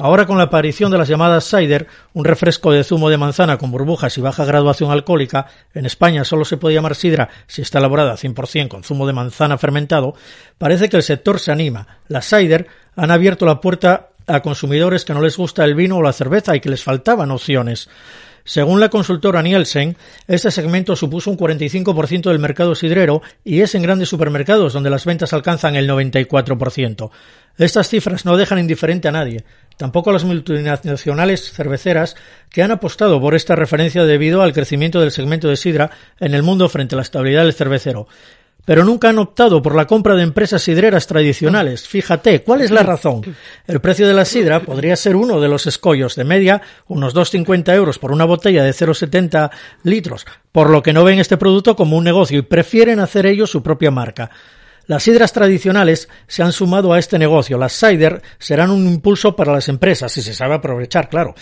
[0.00, 3.72] Ahora con la aparición de las llamadas cider, un refresco de zumo de manzana con
[3.72, 8.14] burbujas y baja graduación alcohólica, en España solo se puede llamar sidra si está elaborada
[8.14, 10.14] 100% con zumo de manzana fermentado,
[10.56, 11.98] parece que el sector se anima.
[12.06, 16.02] Las cider han abierto la puerta a consumidores que no les gusta el vino o
[16.02, 17.88] la cerveza y que les faltaban opciones.
[18.44, 19.96] Según la consultora Nielsen,
[20.26, 25.04] este segmento supuso un 45% del mercado sidrero y es en grandes supermercados donde las
[25.04, 27.10] ventas alcanzan el 94%.
[27.58, 29.44] Estas cifras no dejan indiferente a nadie,
[29.78, 32.16] tampoco las multinacionales cerveceras
[32.50, 36.42] que han apostado por esta referencia debido al crecimiento del segmento de sidra en el
[36.42, 38.06] mundo frente a la estabilidad del cervecero
[38.68, 41.88] pero nunca han optado por la compra de empresas sidreras tradicionales.
[41.88, 43.22] Fíjate, ¿cuál es la razón?
[43.66, 47.74] El precio de la sidra podría ser uno de los escollos de media, unos 2,50
[47.74, 49.50] euros por una botella de 0,70
[49.84, 53.50] litros, por lo que no ven este producto como un negocio y prefieren hacer ellos
[53.50, 54.30] su propia marca.
[54.88, 57.58] Las sidras tradicionales se han sumado a este negocio.
[57.58, 61.34] Las cider serán un impulso para las empresas, si se sabe aprovechar, claro.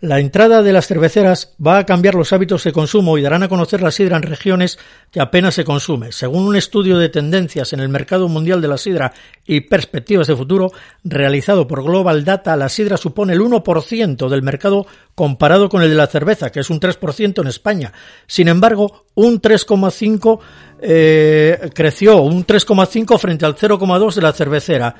[0.00, 3.48] La entrada de las cerveceras va a cambiar los hábitos de consumo y darán a
[3.48, 4.78] conocer la sidra en regiones
[5.10, 6.12] que apenas se consume.
[6.12, 9.14] Según un estudio de tendencias en el mercado mundial de la sidra
[9.46, 10.70] y perspectivas de futuro
[11.02, 15.96] realizado por Global Data, la sidra supone el 1% del mercado comparado con el de
[15.96, 17.92] la cerveza, que es un 3% en España.
[18.26, 20.40] Sin embargo, un 3,5
[20.82, 24.94] eh, creció, un 3,5 frente al 0,2 de la cervecera.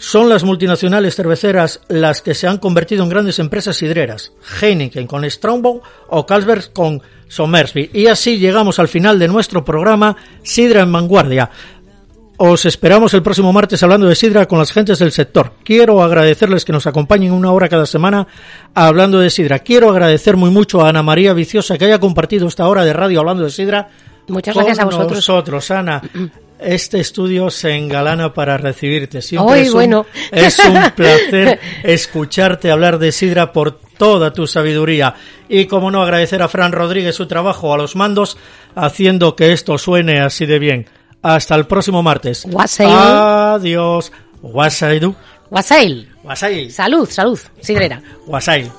[0.00, 5.30] Son las multinacionales cerveceras las que se han convertido en grandes empresas sidreras, Heineken con
[5.30, 7.90] Strongbow o Carlsberg con Somersby.
[7.92, 11.50] Y así llegamos al final de nuestro programa Sidra en Vanguardia.
[12.38, 15.52] Os esperamos el próximo martes hablando de sidra con las gentes del sector.
[15.62, 18.26] Quiero agradecerles que nos acompañen una hora cada semana
[18.74, 19.58] hablando de sidra.
[19.58, 23.20] Quiero agradecer muy mucho a Ana María Viciosa que haya compartido esta hora de radio
[23.20, 23.90] hablando de sidra.
[24.28, 25.18] Muchas gracias a vosotros.
[25.18, 26.00] Nosotros, Ana.
[26.62, 29.22] Este estudio se engalana para recibirte.
[29.22, 30.06] Siempre Hoy, es, un, bueno.
[30.32, 35.14] es un placer escucharte hablar de Sidra por toda tu sabiduría.
[35.48, 38.36] Y como no, agradecer a Fran Rodríguez su trabajo a los mandos,
[38.74, 40.86] haciendo que esto suene así de bien.
[41.22, 42.46] Hasta el próximo martes.
[42.50, 42.90] Wasail.
[42.90, 44.12] Adiós.
[44.42, 45.14] Wasaidu.
[45.50, 46.08] Wasail.
[46.24, 46.72] Wasail.
[46.72, 48.02] Salud, salud, sidrera.
[48.26, 48.70] Wasail.